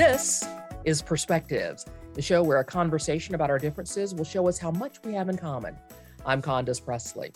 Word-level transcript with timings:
This 0.00 0.48
is 0.86 1.02
Perspectives, 1.02 1.84
the 2.14 2.22
show 2.22 2.42
where 2.42 2.60
a 2.60 2.64
conversation 2.64 3.34
about 3.34 3.50
our 3.50 3.58
differences 3.58 4.14
will 4.14 4.24
show 4.24 4.48
us 4.48 4.56
how 4.56 4.70
much 4.70 4.96
we 5.04 5.12
have 5.12 5.28
in 5.28 5.36
common. 5.36 5.76
I'm 6.24 6.40
Condace 6.40 6.80
Pressley. 6.80 7.32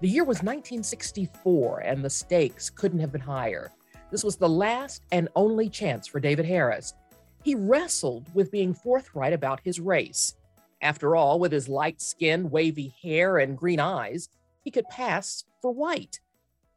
The 0.00 0.08
year 0.08 0.22
was 0.22 0.36
1964, 0.36 1.80
and 1.80 2.04
the 2.04 2.08
stakes 2.08 2.70
couldn't 2.70 3.00
have 3.00 3.10
been 3.10 3.20
higher. 3.20 3.72
This 4.12 4.22
was 4.22 4.36
the 4.36 4.48
last 4.48 5.02
and 5.10 5.28
only 5.34 5.68
chance 5.68 6.06
for 6.06 6.20
David 6.20 6.44
Harris. 6.44 6.94
He 7.42 7.56
wrestled 7.56 8.32
with 8.32 8.52
being 8.52 8.74
forthright 8.74 9.32
about 9.32 9.58
his 9.64 9.80
race. 9.80 10.36
After 10.80 11.16
all, 11.16 11.40
with 11.40 11.50
his 11.50 11.68
light 11.68 12.00
skin, 12.00 12.48
wavy 12.48 12.94
hair, 13.02 13.38
and 13.38 13.58
green 13.58 13.80
eyes, 13.80 14.28
he 14.62 14.70
could 14.70 14.88
pass 14.88 15.42
for 15.60 15.72
white. 15.72 16.20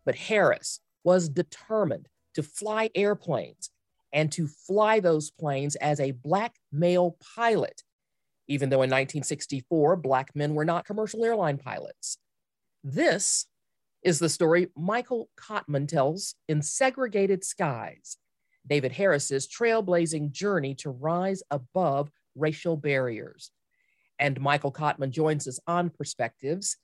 But 0.03 0.15
Harris 0.15 0.79
was 1.03 1.29
determined 1.29 2.07
to 2.33 2.41
fly 2.41 2.89
airplanes 2.95 3.69
and 4.13 4.31
to 4.33 4.47
fly 4.47 4.99
those 4.99 5.31
planes 5.31 5.75
as 5.77 5.99
a 5.99 6.11
black 6.11 6.55
male 6.71 7.17
pilot, 7.35 7.83
even 8.47 8.69
though 8.69 8.81
in 8.81 8.89
1964, 8.89 9.95
black 9.97 10.35
men 10.35 10.53
were 10.53 10.65
not 10.65 10.85
commercial 10.85 11.23
airline 11.23 11.57
pilots. 11.57 12.17
This 12.83 13.45
is 14.03 14.19
the 14.19 14.29
story 14.29 14.67
Michael 14.75 15.29
Cottman 15.39 15.87
tells 15.87 16.35
in 16.47 16.61
Segregated 16.61 17.43
Skies, 17.43 18.17
David 18.67 18.91
Harris's 18.91 19.47
trailblazing 19.47 20.31
journey 20.31 20.75
to 20.75 20.89
rise 20.89 21.43
above 21.51 22.09
racial 22.35 22.77
barriers. 22.77 23.51
And 24.19 24.39
Michael 24.39 24.71
Cottman 24.71 25.11
joins 25.11 25.47
us 25.47 25.59
on 25.67 25.89
Perspectives. 25.89 26.77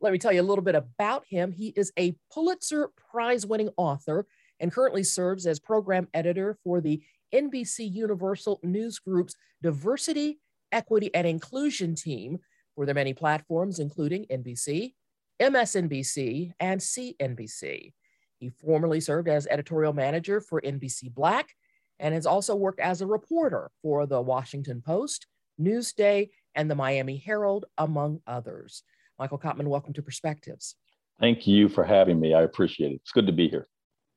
Let 0.00 0.12
me 0.12 0.18
tell 0.18 0.32
you 0.32 0.40
a 0.40 0.42
little 0.42 0.64
bit 0.64 0.74
about 0.74 1.24
him. 1.26 1.52
He 1.52 1.68
is 1.76 1.92
a 1.98 2.16
Pulitzer 2.32 2.90
Prize 3.10 3.46
winning 3.46 3.70
author 3.76 4.26
and 4.64 4.72
currently 4.72 5.04
serves 5.04 5.46
as 5.46 5.60
program 5.60 6.08
editor 6.14 6.56
for 6.64 6.80
the 6.80 7.02
NBC 7.34 7.92
Universal 7.92 8.60
News 8.62 8.98
Group's 8.98 9.34
Diversity, 9.62 10.40
Equity, 10.72 11.14
and 11.14 11.26
Inclusion 11.26 11.94
team 11.94 12.38
for 12.74 12.86
their 12.86 12.94
many 12.94 13.12
platforms, 13.12 13.78
including 13.78 14.24
NBC, 14.32 14.94
MSNBC, 15.38 16.52
and 16.60 16.80
CNBC. 16.80 17.92
He 18.38 18.48
formerly 18.48 19.00
served 19.00 19.28
as 19.28 19.46
editorial 19.48 19.92
manager 19.92 20.40
for 20.40 20.62
NBC 20.62 21.12
Black 21.14 21.50
and 21.98 22.14
has 22.14 22.24
also 22.24 22.56
worked 22.56 22.80
as 22.80 23.02
a 23.02 23.06
reporter 23.06 23.70
for 23.82 24.06
the 24.06 24.22
Washington 24.22 24.80
Post, 24.80 25.26
Newsday, 25.60 26.30
and 26.54 26.70
the 26.70 26.74
Miami 26.74 27.18
Herald, 27.18 27.66
among 27.76 28.22
others. 28.26 28.82
Michael 29.18 29.38
Cottman, 29.38 29.66
welcome 29.66 29.92
to 29.92 30.02
Perspectives. 30.02 30.76
Thank 31.20 31.46
you 31.46 31.68
for 31.68 31.84
having 31.84 32.18
me. 32.18 32.32
I 32.32 32.40
appreciate 32.40 32.92
it. 32.92 33.00
It's 33.02 33.12
good 33.12 33.26
to 33.26 33.32
be 33.32 33.50
here. 33.50 33.68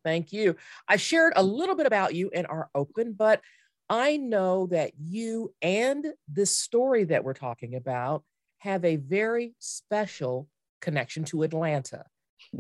Thank 0.08 0.32
you. 0.32 0.56
I 0.88 0.96
shared 0.96 1.34
a 1.36 1.44
little 1.44 1.76
bit 1.76 1.86
about 1.86 2.16
you 2.16 2.30
in 2.30 2.46
our 2.46 2.70
open, 2.74 3.12
but 3.12 3.42
I 3.90 4.16
know 4.16 4.68
that 4.68 4.94
you 4.98 5.54
and 5.62 6.06
this 6.30 6.56
story 6.56 7.04
that 7.04 7.26
we're 7.26 7.34
talking 7.34 7.76
about 7.76 8.24
have 8.60 8.86
a 8.86 8.96
very 8.96 9.54
special 9.60 10.48
connection 10.80 11.26
to 11.26 11.44
Atlanta. 11.44 12.06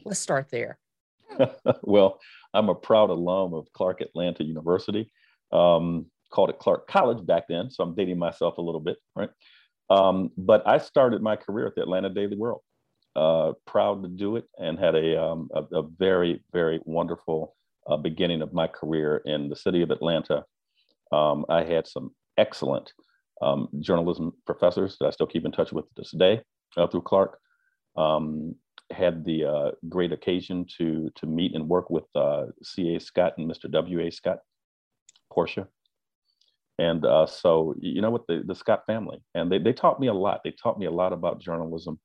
Let's 0.03 0.19
start 0.19 0.49
there. 0.49 0.77
well, 1.83 2.19
I'm 2.53 2.67
a 2.67 2.75
proud 2.75 3.11
alum 3.11 3.53
of 3.53 3.71
Clark 3.71 4.01
Atlanta 4.01 4.43
University. 4.43 5.09
Um, 5.53 6.07
called 6.29 6.49
it 6.49 6.59
Clark 6.59 6.85
College 6.89 7.25
back 7.25 7.43
then, 7.47 7.71
so 7.71 7.81
I'm 7.81 7.95
dating 7.95 8.19
myself 8.19 8.57
a 8.57 8.61
little 8.61 8.81
bit, 8.81 8.97
right? 9.15 9.29
Um, 9.89 10.31
but 10.35 10.67
I 10.67 10.79
started 10.79 11.21
my 11.21 11.37
career 11.37 11.67
at 11.67 11.75
the 11.75 11.81
Atlanta 11.81 12.09
Daily 12.09 12.35
World 12.35 12.59
uh, 13.17 13.53
proud 13.65 14.03
to 14.03 14.07
do 14.07 14.35
it 14.35 14.45
and 14.59 14.77
had 14.77 14.93
a, 14.95 15.21
um, 15.21 15.49
a, 15.53 15.63
a, 15.75 15.83
very, 15.97 16.43
very 16.53 16.79
wonderful 16.85 17.55
uh, 17.87 17.97
beginning 17.97 18.43
of 18.43 18.53
my 18.53 18.67
career 18.67 19.23
in 19.25 19.49
the 19.49 19.55
city 19.55 19.81
of 19.81 19.89
Atlanta. 19.89 20.45
Um, 21.11 21.43
I 21.49 21.63
had 21.63 21.87
some 21.87 22.11
excellent 22.37 22.93
um, 23.41 23.69
journalism 23.79 24.33
professors 24.45 24.97
that 24.99 25.07
I 25.07 25.09
still 25.09 25.25
keep 25.25 25.45
in 25.45 25.51
touch 25.51 25.71
with 25.71 25.85
to 25.85 25.91
this 25.97 26.11
day 26.11 26.41
uh, 26.77 26.85
through 26.85 27.01
Clark. 27.01 27.39
Um, 27.95 28.55
had 28.91 29.25
the 29.25 29.43
uh, 29.43 29.71
great 29.89 30.13
occasion 30.13 30.65
to, 30.77 31.09
to 31.15 31.25
meet 31.25 31.55
and 31.55 31.67
work 31.67 31.89
with 31.89 32.05
uh, 32.15 32.45
C.A. 32.63 32.99
Scott 32.99 33.33
and 33.37 33.49
Mr. 33.49 33.69
W.A. 33.69 34.11
Scott, 34.11 34.37
Portia. 35.33 35.67
And 36.79 37.03
so, 37.27 37.73
you 37.79 38.01
know 38.01 38.11
what, 38.11 38.27
the, 38.27 38.43
the 38.45 38.53
Scott 38.53 38.83
family, 38.85 39.17
and 39.33 39.51
they, 39.51 39.57
they 39.57 39.73
taught 39.73 39.99
me 39.99 40.07
a 40.07 40.13
lot. 40.13 40.41
They 40.43 40.51
taught 40.51 40.77
me 40.77 40.85
a 40.85 40.91
lot 40.91 41.11
about 41.11 41.41
journalism 41.41 41.99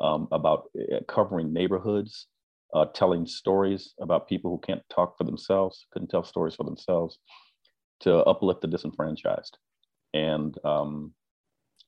um, 0.00 0.28
about 0.32 0.64
uh, 0.78 1.00
covering 1.08 1.52
neighborhoods, 1.52 2.26
uh, 2.74 2.86
telling 2.94 3.26
stories 3.26 3.94
about 4.00 4.28
people 4.28 4.50
who 4.50 4.58
can't 4.58 4.82
talk 4.90 5.16
for 5.16 5.24
themselves, 5.24 5.86
couldn't 5.92 6.08
tell 6.08 6.24
stories 6.24 6.54
for 6.54 6.64
themselves, 6.64 7.18
to 8.00 8.16
uplift 8.24 8.60
the 8.60 8.66
disenfranchised. 8.66 9.56
And 10.12 10.56
um, 10.64 11.12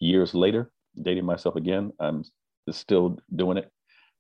years 0.01 0.35
later, 0.35 0.71
dating 1.01 1.25
myself 1.25 1.57
again, 1.57 1.93
I'm 2.01 2.25
still 2.71 3.19
doing 3.35 3.59
it 3.59 3.71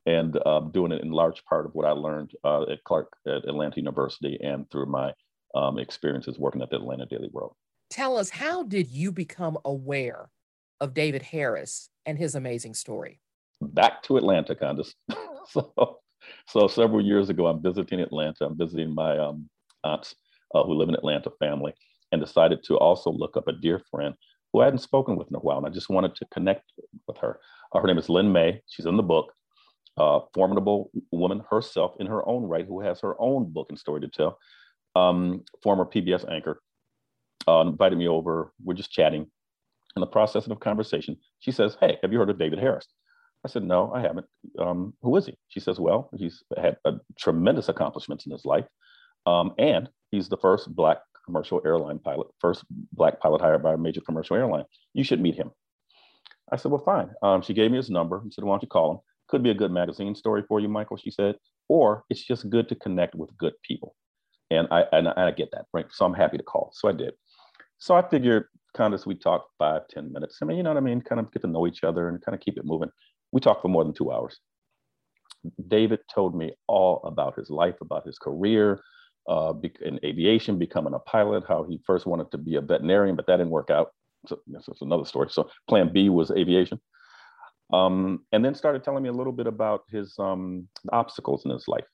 and 0.06 0.38
uh, 0.46 0.60
doing 0.60 0.92
it 0.92 1.02
in 1.02 1.10
large 1.10 1.44
part 1.44 1.66
of 1.66 1.74
what 1.74 1.86
I 1.86 1.90
learned 1.90 2.32
uh, 2.44 2.62
at 2.62 2.82
Clark 2.84 3.12
at 3.26 3.46
Atlanta 3.46 3.76
University 3.76 4.38
and 4.42 4.70
through 4.70 4.86
my 4.86 5.12
um, 5.54 5.78
experiences 5.78 6.38
working 6.38 6.62
at 6.62 6.70
the 6.70 6.76
Atlanta 6.76 7.06
Daily 7.06 7.28
World. 7.32 7.54
Tell 7.90 8.16
us, 8.16 8.30
how 8.30 8.62
did 8.62 8.88
you 8.88 9.12
become 9.12 9.58
aware 9.64 10.30
of 10.80 10.94
David 10.94 11.22
Harris 11.22 11.90
and 12.06 12.18
his 12.18 12.34
amazing 12.34 12.74
story? 12.74 13.20
Back 13.60 14.02
to 14.04 14.16
Atlanta, 14.16 14.54
Condace. 14.54 14.94
so, 15.48 15.98
so 16.46 16.68
several 16.68 17.04
years 17.04 17.28
ago, 17.28 17.46
I'm 17.46 17.62
visiting 17.62 18.00
Atlanta. 18.00 18.46
I'm 18.46 18.56
visiting 18.56 18.94
my 18.94 19.18
um, 19.18 19.48
aunts 19.84 20.14
uh, 20.54 20.62
who 20.62 20.74
live 20.74 20.88
in 20.88 20.94
Atlanta 20.94 21.30
family, 21.38 21.72
and 22.12 22.20
decided 22.20 22.62
to 22.64 22.76
also 22.76 23.10
look 23.10 23.36
up 23.36 23.48
a 23.48 23.52
dear 23.52 23.80
friend 23.90 24.14
who 24.52 24.60
I 24.60 24.64
hadn't 24.64 24.80
spoken 24.80 25.16
with 25.16 25.28
in 25.28 25.36
a 25.36 25.40
while, 25.40 25.58
and 25.58 25.66
I 25.66 25.70
just 25.70 25.90
wanted 25.90 26.14
to 26.16 26.26
connect 26.32 26.72
with 27.06 27.18
her. 27.18 27.38
Uh, 27.72 27.80
her 27.80 27.86
name 27.86 27.98
is 27.98 28.08
Lynn 28.08 28.32
May. 28.32 28.62
She's 28.66 28.86
in 28.86 28.96
the 28.96 29.02
book. 29.02 29.32
Uh, 29.96 30.20
formidable 30.32 30.92
woman 31.10 31.42
herself 31.50 31.94
in 31.98 32.06
her 32.06 32.26
own 32.28 32.44
right, 32.44 32.64
who 32.66 32.80
has 32.80 33.00
her 33.00 33.20
own 33.20 33.50
book 33.50 33.66
and 33.68 33.78
story 33.78 34.00
to 34.00 34.08
tell. 34.08 34.38
Um, 34.94 35.44
former 35.62 35.84
PBS 35.84 36.30
anchor 36.30 36.62
uh, 37.48 37.60
invited 37.62 37.98
me 37.98 38.06
over. 38.06 38.52
We're 38.62 38.74
just 38.74 38.92
chatting. 38.92 39.26
In 39.96 40.00
the 40.00 40.06
process 40.06 40.46
of 40.46 40.60
conversation, 40.60 41.16
she 41.40 41.50
says, 41.50 41.76
"Hey, 41.80 41.98
have 42.02 42.12
you 42.12 42.18
heard 42.18 42.30
of 42.30 42.38
David 42.38 42.60
Harris?" 42.60 42.86
I 43.44 43.48
said, 43.48 43.62
no, 43.62 43.92
I 43.92 44.00
haven't. 44.00 44.26
Um, 44.58 44.94
who 45.02 45.16
is 45.16 45.26
he? 45.26 45.36
She 45.48 45.60
says, 45.60 45.78
well, 45.78 46.10
he's 46.16 46.42
had 46.56 46.76
a 46.84 46.94
tremendous 47.18 47.68
accomplishments 47.68 48.26
in 48.26 48.32
his 48.32 48.44
life. 48.44 48.66
Um, 49.26 49.54
and 49.58 49.88
he's 50.10 50.28
the 50.28 50.36
first 50.36 50.74
Black 50.74 50.98
commercial 51.24 51.60
airline 51.64 51.98
pilot, 51.98 52.28
first 52.40 52.64
Black 52.92 53.20
pilot 53.20 53.40
hired 53.40 53.62
by 53.62 53.74
a 53.74 53.78
major 53.78 54.00
commercial 54.00 54.36
airline. 54.36 54.64
You 54.94 55.04
should 55.04 55.20
meet 55.20 55.36
him. 55.36 55.50
I 56.50 56.56
said, 56.56 56.72
well, 56.72 56.82
fine. 56.82 57.10
Um, 57.22 57.42
she 57.42 57.54
gave 57.54 57.70
me 57.70 57.76
his 57.76 57.90
number 57.90 58.20
and 58.20 58.32
said, 58.32 58.44
why 58.44 58.54
don't 58.54 58.62
you 58.62 58.68
call 58.68 58.92
him? 58.92 58.98
Could 59.28 59.42
be 59.42 59.50
a 59.50 59.54
good 59.54 59.70
magazine 59.70 60.14
story 60.14 60.42
for 60.48 60.58
you, 60.58 60.68
Michael, 60.68 60.96
she 60.96 61.10
said, 61.10 61.36
or 61.68 62.04
it's 62.08 62.24
just 62.24 62.48
good 62.48 62.68
to 62.70 62.74
connect 62.74 63.14
with 63.14 63.36
good 63.36 63.52
people. 63.62 63.94
And 64.50 64.66
I, 64.70 64.84
and 64.92 65.08
I 65.08 65.30
get 65.32 65.50
that, 65.52 65.66
right? 65.74 65.84
So 65.90 66.06
I'm 66.06 66.14
happy 66.14 66.38
to 66.38 66.42
call. 66.42 66.72
So 66.74 66.88
I 66.88 66.92
did. 66.92 67.12
So 67.76 67.94
I 67.94 68.08
figured 68.08 68.46
kind 68.74 68.94
of, 68.94 69.04
we 69.04 69.14
talked 69.14 69.50
five, 69.58 69.86
ten 69.88 70.10
minutes. 70.10 70.38
I 70.40 70.46
mean, 70.46 70.56
you 70.56 70.62
know 70.62 70.70
what 70.70 70.78
I 70.78 70.80
mean? 70.80 71.02
Kind 71.02 71.20
of 71.20 71.30
get 71.30 71.42
to 71.42 71.48
know 71.48 71.66
each 71.66 71.84
other 71.84 72.08
and 72.08 72.24
kind 72.24 72.34
of 72.34 72.40
keep 72.40 72.56
it 72.56 72.64
moving. 72.64 72.90
We 73.32 73.40
talked 73.40 73.62
for 73.62 73.68
more 73.68 73.84
than 73.84 73.94
two 73.94 74.12
hours. 74.12 74.38
David 75.68 76.00
told 76.12 76.34
me 76.34 76.52
all 76.66 77.00
about 77.04 77.36
his 77.36 77.50
life, 77.50 77.76
about 77.80 78.06
his 78.06 78.18
career 78.18 78.80
uh, 79.28 79.52
in 79.82 80.00
aviation, 80.04 80.58
becoming 80.58 80.94
a 80.94 80.98
pilot, 80.98 81.44
how 81.46 81.64
he 81.64 81.80
first 81.86 82.06
wanted 82.06 82.30
to 82.30 82.38
be 82.38 82.56
a 82.56 82.60
veterinarian, 82.60 83.14
but 83.14 83.26
that 83.26 83.36
didn't 83.36 83.50
work 83.50 83.70
out. 83.70 83.92
So 84.26 84.40
that's 84.46 84.68
another 84.80 85.04
story. 85.04 85.28
So 85.30 85.50
plan 85.68 85.92
B 85.92 86.08
was 86.08 86.30
aviation. 86.30 86.80
Um, 87.72 88.24
and 88.32 88.42
then 88.44 88.54
started 88.54 88.82
telling 88.82 89.02
me 89.02 89.10
a 89.10 89.12
little 89.12 89.32
bit 89.32 89.46
about 89.46 89.82
his 89.90 90.14
um, 90.18 90.66
obstacles 90.90 91.44
in 91.44 91.50
his 91.50 91.68
life, 91.68 91.84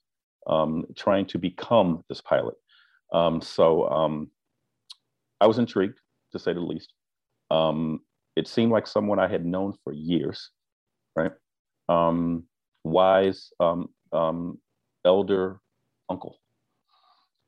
um, 0.46 0.84
trying 0.96 1.26
to 1.26 1.38
become 1.38 2.04
this 2.08 2.20
pilot. 2.20 2.54
Um, 3.12 3.40
so 3.40 3.88
um, 3.88 4.30
I 5.40 5.46
was 5.46 5.58
intrigued, 5.58 5.98
to 6.32 6.38
say 6.38 6.52
the 6.52 6.60
least. 6.60 6.92
Um, 7.50 8.00
it 8.36 8.48
seemed 8.48 8.72
like 8.72 8.86
someone 8.86 9.18
I 9.18 9.28
had 9.28 9.44
known 9.44 9.74
for 9.82 9.92
years 9.92 10.50
right? 11.16 11.32
Um, 11.88 12.44
wise 12.84 13.50
um, 13.60 13.88
um, 14.12 14.58
elder 15.04 15.60
uncle. 16.08 16.38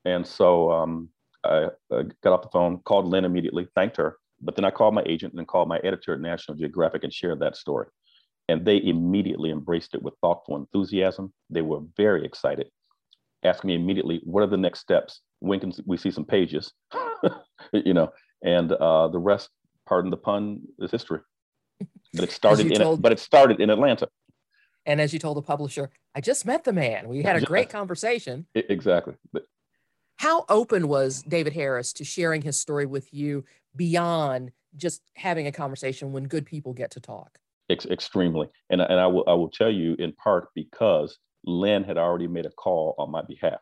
And 0.05 0.27
so 0.27 0.71
um, 0.71 1.09
I, 1.45 1.69
I, 1.93 2.03
got 2.23 2.33
off 2.33 2.43
the 2.43 2.49
phone, 2.53 2.81
called 2.85 3.07
Lynn 3.07 3.25
immediately, 3.25 3.67
thanked 3.75 3.97
her, 3.97 4.17
but 4.41 4.57
then 4.57 4.65
I 4.65 4.71
called 4.71 4.95
my 4.95 5.03
agent 5.07 5.35
and 5.35 5.47
called 5.47 5.69
my 5.69 5.79
editor 5.79 6.15
at 6.15 6.21
National 6.21 6.57
Geographic 6.57 7.05
and 7.05 7.13
shared 7.13 7.41
that 7.41 7.57
story. 7.57 7.89
And 8.49 8.65
they 8.65 8.81
immediately 8.83 9.51
embraced 9.51 9.95
it 9.95 10.03
with 10.03 10.15
thoughtful 10.21 10.57
enthusiasm. 10.57 11.33
They 11.51 11.63
were 11.63 11.81
very 11.97 12.25
excited, 12.25 12.69
asking 13.43 13.69
me 13.69 13.75
immediately, 13.75 14.21
what 14.25 14.43
are 14.43 14.49
the 14.49 14.57
next 14.57 14.81
steps? 14.81 15.21
When 15.41 15.59
can 15.59 15.73
we 15.85 15.97
see 15.97 16.13
some 16.13 16.25
pages? 16.25 16.73
you 17.73 17.93
know, 17.93 18.13
and 18.45 18.71
uh, 18.71 19.09
the 19.09 19.19
rest, 19.19 19.51
pardon 19.87 20.11
the 20.11 20.17
pun, 20.17 20.61
is 20.79 20.93
history. 20.93 21.21
But 22.17 22.25
it 22.25 22.33
started 22.33 22.67
in 22.73 22.79
told, 22.79 23.03
but 23.03 23.13
it 23.13 23.19
started 23.19 23.61
in 23.61 23.71
Atlanta. 23.71 24.09
And 24.87 25.01
as 25.01 25.13
you 25.13 25.19
told 25.19 25.37
the 25.37 25.43
publisher, 25.43 25.91
I 26.15 26.21
just 26.21 26.47
met 26.47 26.65
the 26.65 26.73
man. 26.73 27.09
We 27.09 27.23
had 27.23 27.37
a 27.37 27.41
great 27.45 27.69
conversation. 27.69 28.47
Exactly. 28.55 29.15
How 30.17 30.45
open 30.49 30.89
was 30.89 31.23
David 31.23 31.53
Harris 31.53 31.93
to 31.95 32.05
sharing 32.05 32.43
his 32.43 32.59
story 32.59 32.87
with 32.87 33.13
you 33.13 33.45
beyond 33.75 34.53
just 34.77 35.03
having 35.15 35.47
a 35.47 35.53
conversation 35.53 36.13
when 36.13 36.25
good 36.25 36.47
people 36.47 36.73
get 36.73 36.93
to 36.93 37.01
talk? 37.01 37.39
Ex- 37.69 37.87
extremely, 37.87 38.49
and 38.71 38.81
and 38.81 39.01
I 39.01 39.09
will 39.09 39.25
I 39.27 39.35
will 39.35 39.51
tell 39.51 39.71
you 39.71 39.97
in 39.99 40.13
part 40.13 40.49
because 40.55 41.19
Lynn 41.45 41.83
had 41.83 41.99
already 41.99 42.29
made 42.29 42.47
a 42.47 42.51
call 42.51 42.95
on 42.97 43.11
my 43.11 43.23
behalf. 43.23 43.61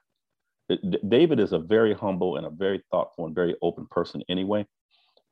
David 1.09 1.41
is 1.41 1.53
a 1.53 1.59
very 1.59 1.95
humble 1.95 2.37
and 2.37 2.47
a 2.47 2.51
very 2.51 2.83
thoughtful 2.91 3.27
and 3.27 3.35
very 3.35 3.55
open 3.63 3.87
person 3.91 4.23
anyway. 4.29 4.67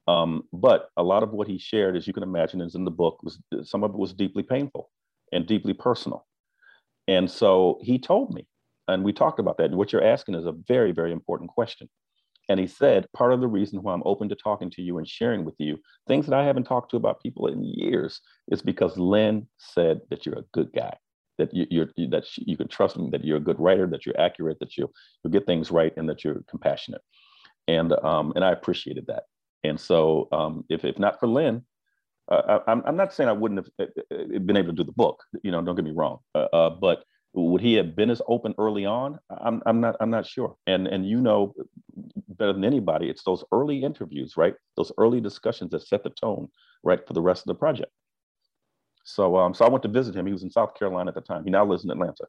Um, 0.08 0.42
but 0.52 0.88
a 0.96 1.02
lot 1.02 1.22
of 1.22 1.30
what 1.30 1.48
he 1.48 1.58
shared, 1.58 1.96
as 1.96 2.06
you 2.06 2.12
can 2.12 2.22
imagine, 2.22 2.60
is 2.60 2.74
in 2.74 2.84
the 2.84 2.90
book. 2.90 3.22
Was 3.22 3.38
some 3.62 3.84
of 3.84 3.92
it 3.92 3.98
was 3.98 4.12
deeply 4.12 4.42
painful 4.42 4.90
and 5.32 5.46
deeply 5.46 5.74
personal, 5.74 6.26
and 7.08 7.30
so 7.30 7.78
he 7.82 7.98
told 7.98 8.34
me, 8.34 8.46
and 8.88 9.04
we 9.04 9.12
talked 9.12 9.38
about 9.38 9.58
that. 9.58 9.66
And 9.66 9.76
what 9.76 9.92
you're 9.92 10.04
asking 10.04 10.34
is 10.34 10.46
a 10.46 10.52
very, 10.52 10.92
very 10.92 11.12
important 11.12 11.50
question. 11.50 11.88
And 12.48 12.58
he 12.58 12.66
said, 12.66 13.06
part 13.12 13.32
of 13.32 13.40
the 13.40 13.48
reason 13.48 13.82
why 13.82 13.94
I'm 13.94 14.02
open 14.04 14.28
to 14.28 14.34
talking 14.34 14.68
to 14.70 14.82
you 14.82 14.98
and 14.98 15.08
sharing 15.08 15.44
with 15.44 15.54
you 15.58 15.78
things 16.08 16.26
that 16.26 16.38
I 16.38 16.44
haven't 16.44 16.64
talked 16.64 16.90
to 16.90 16.96
about 16.96 17.22
people 17.22 17.46
in 17.46 17.64
years 17.64 18.20
is 18.50 18.60
because 18.62 18.98
Lynn 18.98 19.46
said 19.58 20.00
that 20.10 20.26
you're 20.26 20.38
a 20.38 20.44
good 20.52 20.70
guy, 20.74 20.94
that 21.38 21.54
you, 21.54 21.82
are 21.82 21.90
that 22.08 22.24
you 22.36 22.56
can 22.56 22.68
trust 22.68 22.98
me, 22.98 23.08
that 23.10 23.24
you're 23.24 23.36
a 23.36 23.40
good 23.40 23.60
writer, 23.60 23.86
that 23.86 24.04
you're 24.04 24.20
accurate, 24.20 24.58
that 24.58 24.76
you 24.76 24.90
you'll 25.22 25.32
get 25.32 25.46
things 25.46 25.70
right, 25.70 25.92
and 25.96 26.08
that 26.08 26.24
you're 26.24 26.42
compassionate. 26.48 27.00
And 27.68 27.92
um, 28.04 28.32
and 28.34 28.44
I 28.44 28.50
appreciated 28.50 29.06
that. 29.06 29.24
And 29.64 29.78
so, 29.78 30.28
um, 30.32 30.64
if, 30.68 30.84
if 30.84 30.98
not 30.98 31.20
for 31.20 31.28
Lynn, 31.28 31.64
uh, 32.30 32.60
I, 32.66 32.72
am 32.72 32.96
not 32.96 33.12
saying 33.12 33.28
I 33.28 33.32
wouldn't 33.32 33.66
have 33.66 33.88
uh, 33.88 34.14
uh, 34.14 34.38
been 34.38 34.56
able 34.56 34.68
to 34.68 34.76
do 34.76 34.84
the 34.84 34.92
book. 34.92 35.22
You 35.42 35.50
know, 35.50 35.60
don't 35.62 35.76
get 35.76 35.84
me 35.84 35.92
wrong. 35.92 36.18
Uh, 36.34 36.48
uh, 36.52 36.70
but 36.70 37.04
would 37.34 37.60
he 37.60 37.74
have 37.74 37.96
been 37.96 38.10
as 38.10 38.22
open 38.28 38.54
early 38.58 38.86
on? 38.86 39.18
I'm, 39.30 39.62
I'm 39.66 39.80
not. 39.80 39.96
I'm 40.00 40.10
not 40.10 40.26
sure. 40.26 40.56
And 40.66 40.86
and 40.86 41.06
you 41.06 41.20
know 41.20 41.54
better 42.28 42.52
than 42.52 42.64
anybody, 42.64 43.08
it's 43.08 43.24
those 43.24 43.44
early 43.52 43.82
interviews, 43.82 44.36
right? 44.36 44.54
Those 44.76 44.92
early 44.98 45.20
discussions 45.20 45.70
that 45.70 45.82
set 45.82 46.04
the 46.04 46.10
tone, 46.10 46.48
right, 46.82 47.04
for 47.06 47.12
the 47.12 47.22
rest 47.22 47.42
of 47.42 47.46
the 47.48 47.54
project. 47.54 47.90
So 49.04 49.36
um, 49.36 49.52
so 49.52 49.64
I 49.64 49.68
went 49.68 49.82
to 49.82 49.88
visit 49.88 50.14
him. 50.14 50.26
He 50.26 50.32
was 50.32 50.42
in 50.44 50.50
South 50.50 50.74
Carolina 50.78 51.08
at 51.08 51.14
the 51.14 51.20
time. 51.22 51.44
He 51.44 51.50
now 51.50 51.64
lives 51.64 51.84
in 51.84 51.90
Atlanta, 51.90 52.26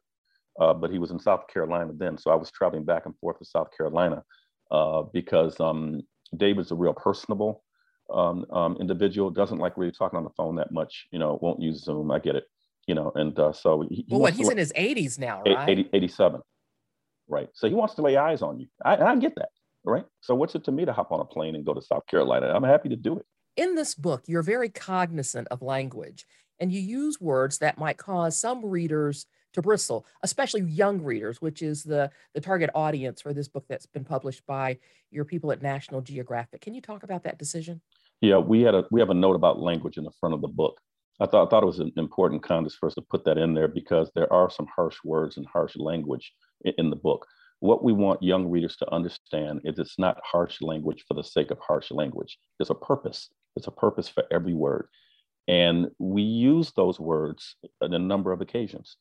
uh, 0.58 0.74
but 0.74 0.90
he 0.90 0.98
was 0.98 1.12
in 1.12 1.20
South 1.20 1.46
Carolina 1.48 1.92
then. 1.94 2.18
So 2.18 2.30
I 2.30 2.34
was 2.34 2.50
traveling 2.50 2.84
back 2.84 3.06
and 3.06 3.16
forth 3.18 3.38
to 3.38 3.44
South 3.44 3.68
Carolina 3.76 4.24
because 5.12 5.60
um, 5.60 6.02
David's 6.36 6.70
a 6.70 6.74
real 6.74 6.94
personable 6.94 7.62
um, 8.12 8.44
um, 8.50 8.76
individual. 8.80 9.30
Doesn't 9.30 9.58
like 9.58 9.76
really 9.76 9.92
talking 9.92 10.16
on 10.16 10.24
the 10.24 10.30
phone 10.30 10.56
that 10.56 10.72
much. 10.72 11.06
You 11.10 11.18
know, 11.18 11.38
won't 11.40 11.60
use 11.60 11.84
Zoom. 11.84 12.10
I 12.10 12.18
get 12.18 12.36
it. 12.36 12.44
You 12.86 12.94
know, 12.94 13.12
and 13.14 13.38
uh, 13.38 13.52
so 13.52 13.86
he, 13.88 14.04
well, 14.10 14.20
what, 14.20 14.34
he's 14.34 14.50
in 14.50 14.58
his 14.58 14.72
80s 14.74 15.18
now, 15.18 15.42
right? 15.46 15.68
80, 15.68 15.88
87. 15.94 16.40
Right. 17.26 17.48
So 17.54 17.66
he 17.66 17.74
wants 17.74 17.94
to 17.94 18.02
lay 18.02 18.16
eyes 18.18 18.42
on 18.42 18.60
you. 18.60 18.66
I, 18.84 18.96
I 18.96 19.16
get 19.16 19.34
that. 19.36 19.48
Right. 19.84 20.04
So 20.20 20.34
what's 20.34 20.54
it 20.54 20.64
to 20.64 20.72
me 20.72 20.84
to 20.84 20.92
hop 20.92 21.10
on 21.10 21.20
a 21.20 21.24
plane 21.24 21.54
and 21.54 21.64
go 21.64 21.72
to 21.72 21.80
South 21.80 22.06
Carolina? 22.06 22.52
I'm 22.54 22.62
happy 22.62 22.90
to 22.90 22.96
do 22.96 23.16
it. 23.18 23.24
In 23.56 23.74
this 23.74 23.94
book, 23.94 24.24
you're 24.26 24.42
very 24.42 24.68
cognizant 24.68 25.48
of 25.50 25.62
language 25.62 26.26
and 26.60 26.72
you 26.72 26.80
use 26.80 27.20
words 27.20 27.58
that 27.58 27.78
might 27.78 27.96
cause 27.96 28.38
some 28.38 28.64
readers 28.64 29.26
to 29.54 29.62
bristle, 29.62 30.06
especially 30.22 30.62
young 30.62 31.00
readers, 31.00 31.40
which 31.40 31.62
is 31.62 31.82
the, 31.82 32.10
the 32.34 32.40
target 32.40 32.70
audience 32.74 33.20
for 33.20 33.32
this 33.32 33.48
book 33.48 33.64
that's 33.68 33.86
been 33.86 34.04
published 34.04 34.44
by 34.46 34.78
your 35.10 35.24
people 35.24 35.50
at 35.52 35.62
National 35.62 36.00
Geographic. 36.00 36.60
Can 36.60 36.74
you 36.74 36.80
talk 36.80 37.02
about 37.02 37.22
that 37.24 37.38
decision? 37.38 37.80
Yeah, 38.20 38.38
we 38.38 38.62
had 38.62 38.74
a 38.74 38.84
we 38.90 39.00
have 39.00 39.10
a 39.10 39.14
note 39.14 39.36
about 39.36 39.60
language 39.60 39.96
in 39.96 40.04
the 40.04 40.12
front 40.20 40.34
of 40.34 40.40
the 40.40 40.48
book. 40.48 40.80
I 41.20 41.26
thought 41.26 41.46
I 41.46 41.50
thought 41.50 41.62
it 41.62 41.66
was 41.66 41.80
an 41.80 41.92
important 41.96 42.42
context 42.42 42.78
for 42.78 42.86
us 42.86 42.94
to 42.94 43.02
put 43.02 43.24
that 43.24 43.38
in 43.38 43.54
there 43.54 43.68
because 43.68 44.10
there 44.14 44.32
are 44.32 44.50
some 44.50 44.66
harsh 44.74 44.96
words 45.04 45.36
and 45.36 45.46
harsh 45.46 45.76
language 45.76 46.32
in, 46.64 46.72
in 46.78 46.90
the 46.90 46.96
book. 46.96 47.26
What 47.60 47.84
we 47.84 47.92
want 47.92 48.22
young 48.22 48.50
readers 48.50 48.76
to 48.76 48.92
understand 48.92 49.60
is 49.64 49.78
it's 49.78 49.98
not 49.98 50.20
harsh 50.24 50.60
language 50.60 51.04
for 51.06 51.14
the 51.14 51.24
sake 51.24 51.50
of 51.50 51.58
harsh 51.58 51.90
language. 51.90 52.38
There's 52.58 52.70
a 52.70 52.74
purpose. 52.74 53.30
There's 53.54 53.68
a 53.68 53.72
purpose 53.72 54.08
for 54.08 54.24
every 54.30 54.54
word. 54.54 54.88
And 55.46 55.90
we 55.98 56.22
use 56.22 56.72
those 56.72 56.98
words 56.98 57.56
on 57.80 57.92
a 57.92 57.98
number 57.98 58.32
of 58.32 58.40
occasions 58.40 58.96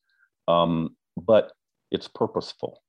um, 0.48 0.96
but 1.18 1.52
it's 1.92 2.08
purposeful. 2.08 2.82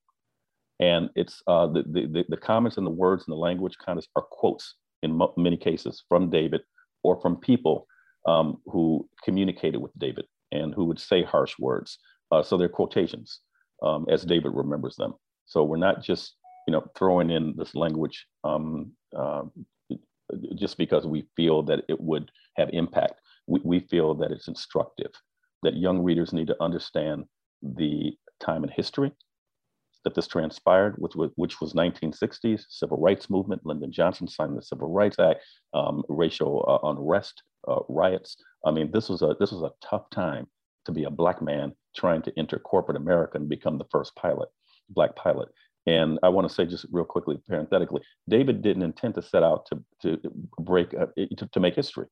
And 0.80 1.10
it's 1.14 1.42
uh, 1.46 1.68
the, 1.68 1.82
the, 1.82 2.24
the 2.28 2.36
comments 2.36 2.78
and 2.78 2.86
the 2.86 2.90
words 2.90 3.24
and 3.26 3.32
the 3.32 3.38
language 3.38 3.76
kind 3.84 3.98
of 3.98 4.06
are 4.16 4.26
quotes 4.30 4.74
in 5.02 5.20
many 5.36 5.56
cases 5.56 6.02
from 6.08 6.30
David 6.30 6.62
or 7.02 7.20
from 7.20 7.36
people 7.36 7.86
um, 8.26 8.58
who 8.66 9.08
communicated 9.22 9.78
with 9.78 9.92
David 9.98 10.24
and 10.50 10.74
who 10.74 10.84
would 10.86 10.98
say 10.98 11.22
harsh 11.22 11.54
words. 11.58 11.98
Uh, 12.32 12.42
so 12.42 12.56
they're 12.56 12.68
quotations 12.68 13.40
um, 13.82 14.06
as 14.10 14.24
David 14.24 14.52
remembers 14.54 14.96
them. 14.96 15.14
So 15.46 15.62
we're 15.62 15.76
not 15.76 16.02
just 16.02 16.36
you 16.66 16.72
know 16.72 16.84
throwing 16.96 17.30
in 17.30 17.54
this 17.56 17.74
language 17.74 18.26
um, 18.42 18.92
uh, 19.16 19.42
just 20.56 20.78
because 20.78 21.06
we 21.06 21.26
feel 21.36 21.62
that 21.64 21.84
it 21.88 22.00
would 22.00 22.30
have 22.56 22.70
impact. 22.72 23.20
We, 23.46 23.60
we 23.62 23.80
feel 23.80 24.14
that 24.14 24.32
it's 24.32 24.48
instructive, 24.48 25.10
that 25.62 25.76
young 25.76 26.02
readers 26.02 26.32
need 26.32 26.46
to 26.48 26.56
understand 26.62 27.24
the 27.76 28.12
time 28.40 28.64
in 28.64 28.70
history 28.70 29.12
that 30.04 30.14
this 30.14 30.28
transpired, 30.28 30.94
which 30.98 31.16
was, 31.16 31.30
which 31.36 31.60
was 31.60 31.72
1960s, 31.72 32.64
civil 32.68 32.98
rights 32.98 33.30
movement, 33.30 33.64
Lyndon 33.64 33.90
Johnson 33.90 34.28
signed 34.28 34.56
the 34.56 34.62
Civil 34.62 34.92
Rights 34.92 35.18
Act, 35.18 35.40
um, 35.72 36.02
racial 36.08 36.64
uh, 36.68 36.86
unrest, 36.88 37.42
uh, 37.66 37.80
riots. 37.88 38.36
I 38.66 38.70
mean, 38.70 38.90
this 38.92 39.08
was 39.08 39.22
a 39.22 39.34
this 39.40 39.50
was 39.50 39.62
a 39.62 39.72
tough 39.86 40.08
time 40.10 40.46
to 40.84 40.92
be 40.92 41.04
a 41.04 41.10
black 41.10 41.40
man 41.40 41.72
trying 41.96 42.22
to 42.22 42.32
enter 42.38 42.58
corporate 42.58 42.96
America 42.96 43.38
and 43.38 43.48
become 43.48 43.78
the 43.78 43.86
first 43.90 44.14
pilot, 44.16 44.48
black 44.90 45.16
pilot. 45.16 45.48
And 45.86 46.18
I 46.22 46.28
want 46.28 46.48
to 46.48 46.54
say 46.54 46.66
just 46.66 46.86
real 46.90 47.04
quickly, 47.04 47.38
parenthetically, 47.48 48.02
David 48.28 48.62
didn't 48.62 48.82
intend 48.82 49.14
to 49.14 49.22
set 49.22 49.42
out 49.42 49.66
to 49.66 49.82
to 50.02 50.18
break 50.60 50.92
uh, 50.94 51.06
to, 51.38 51.48
to 51.50 51.60
make 51.60 51.74
history. 51.74 52.06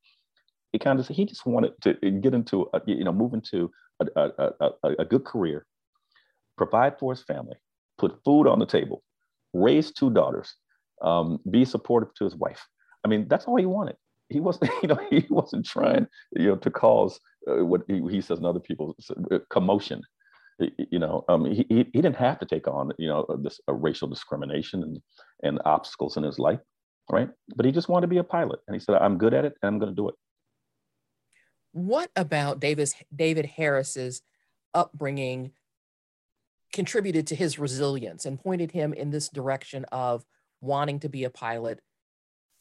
He 0.72 0.78
kind 0.78 0.98
of 0.98 1.06
he 1.08 1.24
just 1.24 1.44
wanted 1.46 1.72
to 1.82 1.94
get 1.94 2.34
into 2.34 2.68
a, 2.72 2.80
you 2.86 3.04
know 3.04 3.12
move 3.12 3.34
into 3.34 3.70
a, 4.00 4.30
a, 4.38 4.50
a, 4.60 4.90
a 5.00 5.04
good 5.04 5.24
career, 5.24 5.66
provide 6.56 6.98
for 6.98 7.12
his 7.12 7.22
family, 7.22 7.56
put 7.98 8.18
food 8.24 8.46
on 8.46 8.58
the 8.58 8.66
table, 8.66 9.02
raise 9.52 9.92
two 9.92 10.10
daughters, 10.10 10.54
um, 11.02 11.38
be 11.50 11.64
supportive 11.64 12.14
to 12.14 12.24
his 12.24 12.36
wife. 12.36 12.66
I 13.04 13.08
mean, 13.08 13.26
that's 13.28 13.46
all 13.46 13.56
he 13.56 13.66
wanted. 13.66 13.96
He 14.28 14.40
wasn't, 14.40 14.70
you 14.82 14.88
know, 14.88 14.98
he 15.10 15.26
wasn't 15.28 15.66
trying, 15.66 16.06
you 16.32 16.46
know, 16.46 16.56
to 16.56 16.70
cause 16.70 17.20
uh, 17.48 17.64
what 17.64 17.82
he, 17.88 18.00
he, 18.08 18.20
says 18.20 18.38
and 18.38 18.46
other 18.46 18.60
people 18.60 18.96
uh, 19.30 19.38
commotion. 19.50 20.02
You 20.90 20.98
know, 20.98 21.24
um, 21.28 21.44
he, 21.46 21.66
he, 21.68 21.82
didn't 21.84 22.16
have 22.16 22.38
to 22.38 22.46
take 22.46 22.68
on, 22.68 22.92
you 22.98 23.08
know, 23.08 23.26
this 23.42 23.60
uh, 23.68 23.72
racial 23.72 24.06
discrimination 24.06 24.82
and, 24.82 25.00
and 25.42 25.60
obstacles 25.64 26.16
in 26.16 26.22
his 26.22 26.38
life, 26.38 26.60
right? 27.10 27.28
But 27.56 27.66
he 27.66 27.72
just 27.72 27.88
wanted 27.88 28.02
to 28.02 28.10
be 28.10 28.18
a 28.18 28.24
pilot, 28.24 28.60
and 28.68 28.74
he 28.76 28.78
said, 28.78 28.94
"I'm 28.96 29.18
good 29.18 29.34
at 29.34 29.44
it, 29.44 29.54
and 29.60 29.68
I'm 29.68 29.78
going 29.80 29.90
to 29.90 29.96
do 29.96 30.08
it." 30.08 30.14
What 31.72 32.10
about 32.14 32.60
Davis, 32.60 32.94
David 33.14 33.46
Harris's 33.46 34.22
upbringing 34.74 35.52
contributed 36.72 37.26
to 37.28 37.34
his 37.34 37.58
resilience 37.58 38.24
and 38.24 38.40
pointed 38.40 38.70
him 38.70 38.92
in 38.92 39.10
this 39.10 39.28
direction 39.28 39.84
of 39.92 40.24
wanting 40.60 41.00
to 41.00 41.08
be 41.08 41.24
a 41.24 41.30
pilot, 41.30 41.80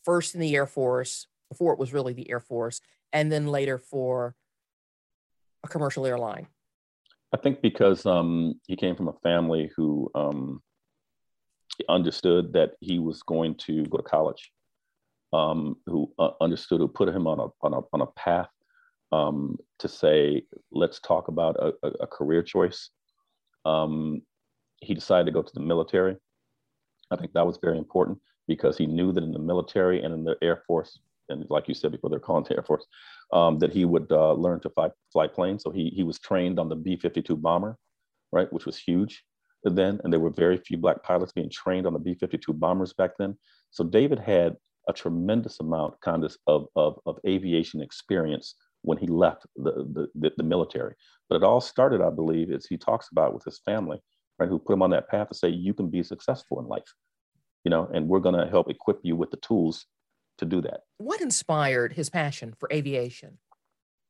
first 0.03 0.33
in 0.33 0.41
the 0.41 0.55
Air 0.55 0.65
Force, 0.65 1.27
before 1.49 1.73
it 1.73 1.79
was 1.79 1.93
really 1.93 2.13
the 2.13 2.29
Air 2.29 2.39
Force, 2.39 2.81
and 3.13 3.31
then 3.31 3.47
later 3.47 3.77
for 3.77 4.35
a 5.63 5.67
commercial 5.67 6.05
airline? 6.05 6.47
I 7.33 7.37
think 7.37 7.61
because 7.61 8.05
um, 8.05 8.59
he 8.67 8.75
came 8.75 8.95
from 8.95 9.07
a 9.07 9.19
family 9.23 9.71
who 9.75 10.09
um, 10.15 10.61
understood 11.87 12.53
that 12.53 12.71
he 12.79 12.99
was 12.99 13.23
going 13.23 13.55
to 13.55 13.85
go 13.85 13.97
to 13.97 14.03
college, 14.03 14.51
um, 15.31 15.77
who 15.85 16.11
uh, 16.19 16.31
understood, 16.41 16.79
who 16.79 16.87
put 16.87 17.09
him 17.09 17.27
on 17.27 17.39
a, 17.39 17.47
on 17.61 17.73
a, 17.73 17.79
on 17.93 18.01
a 18.01 18.07
path 18.17 18.49
um, 19.11 19.57
to 19.79 19.87
say, 19.87 20.43
let's 20.71 20.99
talk 20.99 21.27
about 21.27 21.55
a, 21.57 21.73
a, 21.83 21.89
a 22.01 22.07
career 22.07 22.41
choice. 22.41 22.89
Um, 23.65 24.21
he 24.81 24.93
decided 24.93 25.25
to 25.25 25.31
go 25.31 25.41
to 25.41 25.53
the 25.53 25.59
military. 25.59 26.17
I 27.11 27.17
think 27.17 27.33
that 27.33 27.45
was 27.45 27.59
very 27.61 27.77
important 27.77 28.19
because 28.47 28.77
he 28.77 28.87
knew 28.87 29.11
that 29.11 29.23
in 29.23 29.33
the 29.33 29.39
military 29.39 30.01
and 30.01 30.13
in 30.13 30.23
the 30.23 30.35
Air 30.41 30.63
Force, 30.65 30.99
and 31.29 31.45
like 31.49 31.67
you 31.67 31.73
said 31.73 31.91
before, 31.91 32.09
they're 32.09 32.19
calling 32.19 32.45
the 32.47 32.55
Air 32.55 32.63
Force, 32.63 32.85
um, 33.33 33.59
that 33.59 33.71
he 33.71 33.85
would 33.85 34.11
uh, 34.11 34.33
learn 34.33 34.59
to 34.61 34.69
fly, 34.69 34.89
fly 35.11 35.27
planes. 35.27 35.63
So 35.63 35.71
he, 35.71 35.89
he 35.89 36.03
was 36.03 36.19
trained 36.19 36.59
on 36.59 36.69
the 36.69 36.75
B 36.75 36.97
52 36.97 37.35
bomber, 37.35 37.77
right, 38.31 38.51
which 38.51 38.65
was 38.65 38.77
huge 38.77 39.23
then. 39.63 39.99
And 40.03 40.11
there 40.11 40.19
were 40.19 40.31
very 40.31 40.57
few 40.57 40.77
Black 40.77 41.03
pilots 41.03 41.31
being 41.31 41.49
trained 41.49 41.85
on 41.85 41.93
the 41.93 41.99
B 41.99 42.15
52 42.15 42.53
bombers 42.53 42.93
back 42.93 43.11
then. 43.19 43.37
So 43.69 43.83
David 43.83 44.19
had 44.19 44.55
a 44.89 44.93
tremendous 44.93 45.59
amount 45.59 45.99
kind 46.01 46.23
of, 46.23 46.35
of, 46.47 46.65
of, 46.75 46.99
of 47.05 47.19
aviation 47.27 47.81
experience 47.81 48.55
when 48.83 48.97
he 48.97 49.07
left 49.07 49.45
the, 49.55 50.07
the, 50.15 50.31
the, 50.35 50.43
military. 50.43 50.95
But 51.29 51.35
it 51.35 51.43
all 51.43 51.61
started, 51.61 52.01
I 52.01 52.09
believe, 52.09 52.51
as 52.51 52.65
he 52.65 52.77
talks 52.77 53.09
about 53.11 53.33
with 53.33 53.43
his 53.43 53.59
family, 53.63 53.99
right, 54.39 54.49
who 54.49 54.59
put 54.59 54.73
him 54.73 54.81
on 54.81 54.89
that 54.91 55.09
path 55.09 55.29
to 55.29 55.35
say, 55.35 55.49
you 55.49 55.73
can 55.73 55.89
be 55.89 56.03
successful 56.03 56.59
in 56.59 56.67
life, 56.67 56.93
you 57.63 57.69
know, 57.69 57.89
and 57.93 58.07
we're 58.07 58.19
going 58.19 58.35
to 58.35 58.49
help 58.49 58.69
equip 58.69 58.99
you 59.03 59.15
with 59.15 59.31
the 59.31 59.37
tools 59.37 59.85
to 60.39 60.45
do 60.45 60.61
that. 60.61 60.81
What 60.97 61.21
inspired 61.21 61.93
his 61.93 62.09
passion 62.09 62.53
for 62.59 62.69
aviation? 62.71 63.37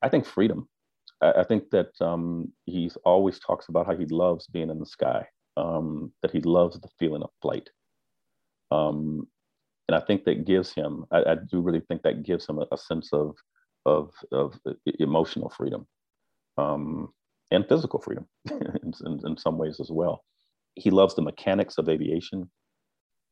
I 0.02 0.10
think 0.10 0.26
freedom. 0.26 0.70
I, 1.22 1.32
I 1.32 1.44
think 1.44 1.70
that 1.72 1.90
um, 2.00 2.52
he 2.66 2.90
always 3.04 3.40
talks 3.40 3.68
about 3.68 3.86
how 3.86 3.96
he 3.96 4.06
loves 4.06 4.48
being 4.48 4.70
in 4.70 4.80
the 4.80 4.86
sky, 4.86 5.26
um, 5.58 6.12
that 6.22 6.32
he 6.32 6.40
loves 6.42 6.80
the 6.80 6.90
feeling 6.98 7.24
of 7.24 7.30
flight. 7.42 7.70
Um, 8.72 9.28
and 9.90 9.96
I 9.96 10.00
think 10.00 10.24
that 10.24 10.46
gives 10.46 10.74
him, 10.74 11.06
I, 11.12 11.18
I, 11.32 11.36
do 11.36 11.60
really 11.60 11.82
think 11.82 12.04
that 12.04 12.24
gives 12.24 12.48
him 12.48 12.60
a, 12.60 12.66
a 12.72 12.78
sense 12.78 13.10
of, 13.12 13.36
of, 13.86 14.12
of 14.32 14.60
emotional 15.00 15.50
freedom 15.50 15.88
um, 16.58 17.10
and 17.52 17.68
physical 17.68 18.00
freedom 18.00 18.28
in, 18.52 18.94
in, 19.06 19.20
in, 19.26 19.38
some 19.38 19.58
ways 19.58 19.80
as 19.80 19.90
well. 19.92 20.24
He 20.76 20.90
loves 20.90 21.16
the 21.16 21.22
mechanics 21.22 21.78
of 21.78 21.90
aviation. 21.90 22.50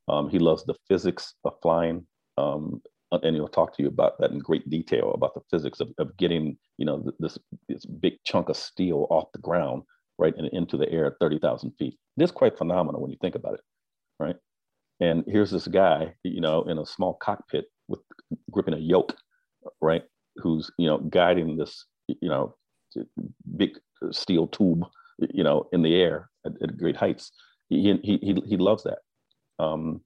Um, 0.07 0.29
he 0.29 0.39
loves 0.39 0.65
the 0.65 0.75
physics 0.87 1.35
of 1.45 1.53
flying. 1.61 2.05
Um, 2.37 2.81
and 3.11 3.35
he'll 3.35 3.47
talk 3.47 3.75
to 3.75 3.81
you 3.81 3.89
about 3.89 4.19
that 4.19 4.31
in 4.31 4.39
great 4.39 4.69
detail 4.69 5.11
about 5.13 5.33
the 5.33 5.41
physics 5.49 5.79
of, 5.79 5.89
of 5.97 6.15
getting, 6.17 6.57
you 6.77 6.85
know, 6.85 7.03
this, 7.19 7.37
this 7.67 7.85
big 7.85 8.13
chunk 8.23 8.49
of 8.49 8.57
steel 8.57 9.07
off 9.09 9.31
the 9.33 9.39
ground, 9.39 9.83
right, 10.17 10.33
and 10.37 10.47
into 10.49 10.77
the 10.77 10.89
air 10.91 11.07
at 11.07 11.13
30,000 11.19 11.71
feet. 11.79 11.97
It 12.17 12.23
is 12.23 12.31
quite 12.31 12.57
phenomenal 12.57 13.01
when 13.01 13.11
you 13.11 13.17
think 13.19 13.35
about 13.35 13.55
it, 13.55 13.61
right? 14.19 14.35
And 14.99 15.23
here's 15.27 15.49
this 15.49 15.67
guy, 15.67 16.13
you 16.23 16.41
know, 16.41 16.63
in 16.63 16.77
a 16.77 16.85
small 16.85 17.15
cockpit 17.15 17.65
with 17.87 18.01
gripping 18.51 18.73
a 18.75 18.79
yoke, 18.79 19.15
right, 19.81 20.03
who's, 20.41 20.71
you 20.77 20.87
know, 20.87 20.97
guiding 20.97 21.57
this, 21.57 21.85
you 22.07 22.29
know, 22.29 22.55
big 23.57 23.71
steel 24.11 24.47
tube, 24.47 24.83
you 25.33 25.43
know, 25.43 25.67
in 25.71 25.81
the 25.81 25.95
air 25.95 26.29
at, 26.45 26.53
at 26.61 26.77
great 26.77 26.95
heights. 26.95 27.31
He, 27.67 27.97
he, 28.03 28.17
he, 28.21 28.41
he 28.45 28.57
loves 28.57 28.83
that. 28.83 28.99
Um, 29.63 30.01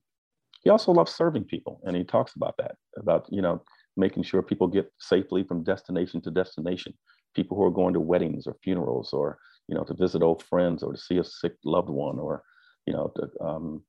he 0.62 0.70
also 0.70 0.92
loves 0.92 1.14
serving 1.14 1.44
people, 1.44 1.80
and 1.84 1.96
he 1.96 2.04
talks 2.04 2.34
about 2.36 2.54
that, 2.58 2.76
about, 2.96 3.26
you 3.30 3.42
know, 3.42 3.62
making 3.96 4.22
sure 4.24 4.42
people 4.42 4.66
get 4.66 4.92
safely 4.98 5.44
from 5.44 5.62
destination 5.62 6.20
to 6.22 6.30
destination. 6.30 6.94
People 7.34 7.56
who 7.56 7.64
are 7.64 7.70
going 7.70 7.94
to 7.94 8.00
weddings 8.00 8.46
or 8.46 8.56
funerals 8.62 9.12
or, 9.12 9.38
you 9.68 9.74
know, 9.74 9.84
to 9.84 9.94
visit 9.94 10.22
old 10.22 10.42
friends 10.42 10.82
or 10.82 10.92
to 10.92 10.98
see 10.98 11.18
a 11.18 11.24
sick 11.24 11.52
loved 11.64 11.90
one 11.90 12.18
or, 12.18 12.42
you 12.86 12.92
know, 12.92 13.12
to, 13.16 13.44
um, 13.44 13.82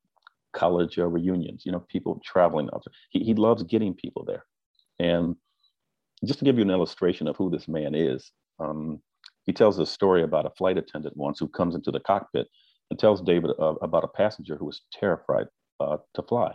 college 0.54 0.98
uh, 0.98 1.06
reunions, 1.06 1.64
you 1.66 1.72
know, 1.72 1.84
people 1.90 2.22
traveling. 2.24 2.70
He, 3.10 3.20
he 3.20 3.34
loves 3.34 3.64
getting 3.64 3.94
people 3.94 4.24
there. 4.24 4.46
And 5.00 5.36
just 6.28 6.40
to 6.40 6.46
give 6.46 6.58
you 6.58 6.64
an 6.64 6.72
illustration 6.72 7.28
of 7.28 7.36
who 7.36 7.50
this 7.50 7.68
man 7.68 7.96
is, 7.96 8.32
um, 8.60 9.02
he 9.46 9.54
tells 9.54 9.80
a 9.80 9.86
story 9.86 10.24
about 10.24 10.46
a 10.46 10.52
flight 10.52 10.78
attendant 10.78 11.16
once 11.18 11.40
who 11.40 11.48
comes 11.48 11.76
into 11.76 11.92
the 11.92 12.00
cockpit 12.00 12.48
and 12.90 13.00
tells 13.00 13.22
David 13.22 13.52
uh, 13.60 13.76
about 13.82 14.04
a 14.04 14.08
passenger 14.08 14.56
who 14.56 14.66
was 14.66 14.82
terrified 14.92 15.48
uh, 15.80 15.98
to 16.14 16.22
fly. 16.24 16.54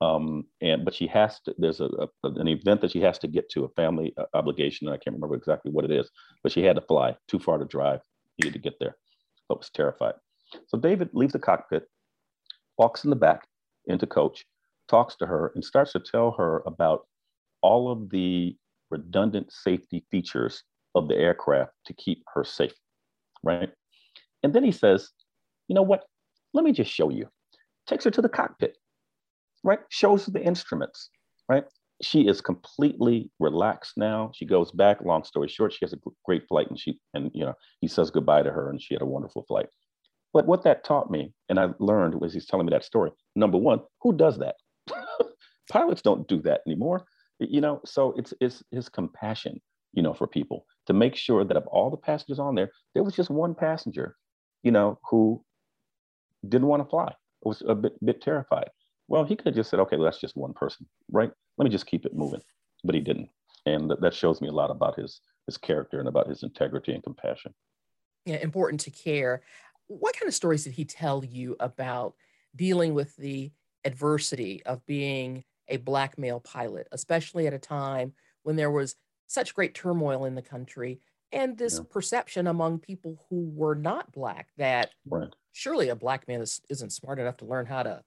Um, 0.00 0.46
and 0.60 0.84
but 0.84 0.94
she 0.94 1.06
has 1.08 1.40
to. 1.42 1.54
There's 1.58 1.80
a, 1.80 1.84
a, 1.84 2.08
an 2.24 2.48
event 2.48 2.80
that 2.80 2.90
she 2.90 3.00
has 3.02 3.18
to 3.20 3.28
get 3.28 3.48
to, 3.50 3.64
a 3.64 3.68
family 3.70 4.12
uh, 4.16 4.24
obligation. 4.34 4.88
I 4.88 4.96
can't 4.96 5.14
remember 5.14 5.36
exactly 5.36 5.70
what 5.70 5.84
it 5.84 5.92
is, 5.92 6.10
but 6.42 6.50
she 6.50 6.64
had 6.64 6.76
to 6.76 6.82
fly 6.82 7.16
too 7.28 7.38
far 7.38 7.58
to 7.58 7.64
drive. 7.64 8.00
Needed 8.42 8.54
to 8.54 8.58
get 8.58 8.74
there, 8.80 8.96
but 9.48 9.58
was 9.58 9.70
terrified. 9.70 10.14
So 10.66 10.76
David 10.78 11.10
leaves 11.12 11.34
the 11.34 11.38
cockpit, 11.38 11.84
walks 12.78 13.04
in 13.04 13.10
the 13.10 13.16
back 13.16 13.46
into 13.86 14.06
coach, 14.06 14.44
talks 14.88 15.14
to 15.16 15.26
her, 15.26 15.52
and 15.54 15.64
starts 15.64 15.92
to 15.92 16.00
tell 16.00 16.32
her 16.32 16.62
about 16.66 17.06
all 17.62 17.90
of 17.90 18.10
the 18.10 18.56
redundant 18.92 19.50
safety 19.50 20.04
features 20.10 20.62
of 20.94 21.08
the 21.08 21.16
aircraft 21.16 21.72
to 21.86 21.94
keep 21.94 22.22
her 22.34 22.44
safe, 22.44 22.74
right? 23.42 23.70
And 24.42 24.52
then 24.52 24.62
he 24.62 24.70
says, 24.70 25.10
you 25.66 25.74
know 25.74 25.82
what? 25.82 26.04
Let 26.52 26.64
me 26.64 26.72
just 26.72 26.92
show 26.92 27.08
you. 27.08 27.28
Takes 27.86 28.04
her 28.04 28.10
to 28.10 28.22
the 28.22 28.28
cockpit, 28.28 28.76
right? 29.64 29.80
Shows 29.88 30.26
the 30.26 30.42
instruments, 30.42 31.08
right? 31.48 31.64
She 32.02 32.28
is 32.28 32.40
completely 32.40 33.30
relaxed 33.40 33.94
now. 33.96 34.30
She 34.34 34.44
goes 34.44 34.70
back. 34.70 35.00
Long 35.02 35.24
story 35.24 35.48
short, 35.48 35.72
she 35.72 35.84
has 35.84 35.92
a 35.92 35.98
great 36.24 36.46
flight, 36.48 36.68
and 36.68 36.78
she 36.78 36.98
and 37.14 37.30
you 37.32 37.44
know 37.44 37.54
he 37.80 37.88
says 37.88 38.10
goodbye 38.10 38.42
to 38.42 38.50
her, 38.50 38.68
and 38.70 38.82
she 38.82 38.94
had 38.94 39.02
a 39.02 39.06
wonderful 39.06 39.44
flight. 39.48 39.68
But 40.32 40.46
what 40.46 40.64
that 40.64 40.84
taught 40.84 41.10
me, 41.10 41.32
and 41.48 41.60
I 41.60 41.68
learned 41.78 42.20
was 42.20 42.32
he's 42.34 42.46
telling 42.46 42.66
me 42.66 42.70
that 42.70 42.84
story. 42.84 43.12
Number 43.36 43.58
one, 43.58 43.80
who 44.00 44.12
does 44.12 44.38
that? 44.38 44.56
Pilots 45.70 46.02
don't 46.02 46.26
do 46.26 46.42
that 46.42 46.62
anymore. 46.66 47.06
You 47.50 47.60
know, 47.60 47.80
so 47.84 48.12
it's 48.16 48.34
it's 48.40 48.62
his 48.70 48.88
compassion, 48.88 49.60
you 49.92 50.02
know, 50.02 50.14
for 50.14 50.26
people 50.26 50.66
to 50.86 50.92
make 50.92 51.16
sure 51.16 51.44
that 51.44 51.56
of 51.56 51.66
all 51.66 51.90
the 51.90 51.96
passengers 51.96 52.38
on 52.38 52.54
there, 52.54 52.70
there 52.94 53.02
was 53.02 53.14
just 53.14 53.30
one 53.30 53.54
passenger, 53.54 54.16
you 54.62 54.70
know, 54.70 54.98
who 55.10 55.44
didn't 56.48 56.68
want 56.68 56.82
to 56.82 56.88
fly, 56.88 57.12
was 57.42 57.62
a 57.66 57.74
bit, 57.74 57.92
bit 58.04 58.20
terrified. 58.20 58.68
Well, 59.08 59.24
he 59.24 59.36
could 59.36 59.46
have 59.46 59.54
just 59.54 59.70
said, 59.70 59.80
okay, 59.80 59.96
well, 59.96 60.04
that's 60.04 60.20
just 60.20 60.36
one 60.36 60.54
person, 60.54 60.86
right? 61.10 61.30
Let 61.58 61.64
me 61.64 61.70
just 61.70 61.86
keep 61.86 62.06
it 62.06 62.16
moving. 62.16 62.40
But 62.84 62.94
he 62.94 63.00
didn't. 63.00 63.28
And 63.66 63.92
that 64.00 64.14
shows 64.14 64.40
me 64.40 64.48
a 64.48 64.52
lot 64.52 64.70
about 64.70 64.98
his 64.98 65.20
his 65.46 65.56
character 65.56 65.98
and 65.98 66.08
about 66.08 66.28
his 66.28 66.42
integrity 66.42 66.92
and 66.92 67.02
compassion. 67.02 67.54
Yeah, 68.24 68.36
important 68.36 68.80
to 68.82 68.90
care. 68.90 69.42
What 69.88 70.14
kind 70.14 70.28
of 70.28 70.34
stories 70.34 70.64
did 70.64 70.72
he 70.72 70.84
tell 70.84 71.24
you 71.24 71.56
about 71.60 72.14
dealing 72.54 72.94
with 72.94 73.16
the 73.16 73.50
adversity 73.84 74.62
of 74.64 74.84
being 74.86 75.44
a 75.68 75.76
black 75.78 76.18
male 76.18 76.40
pilot, 76.40 76.88
especially 76.92 77.46
at 77.46 77.54
a 77.54 77.58
time 77.58 78.12
when 78.42 78.56
there 78.56 78.70
was 78.70 78.96
such 79.26 79.54
great 79.54 79.74
turmoil 79.74 80.24
in 80.24 80.34
the 80.34 80.42
country 80.42 81.00
and 81.32 81.56
this 81.56 81.78
yeah. 81.78 81.84
perception 81.90 82.46
among 82.46 82.78
people 82.78 83.24
who 83.28 83.50
were 83.54 83.74
not 83.74 84.12
black 84.12 84.48
that 84.58 84.90
right. 85.06 85.34
surely 85.52 85.88
a 85.88 85.96
black 85.96 86.28
man 86.28 86.40
is, 86.40 86.60
isn't 86.68 86.92
smart 86.92 87.18
enough 87.18 87.38
to 87.38 87.46
learn 87.46 87.66
how 87.66 87.82
to 87.82 88.02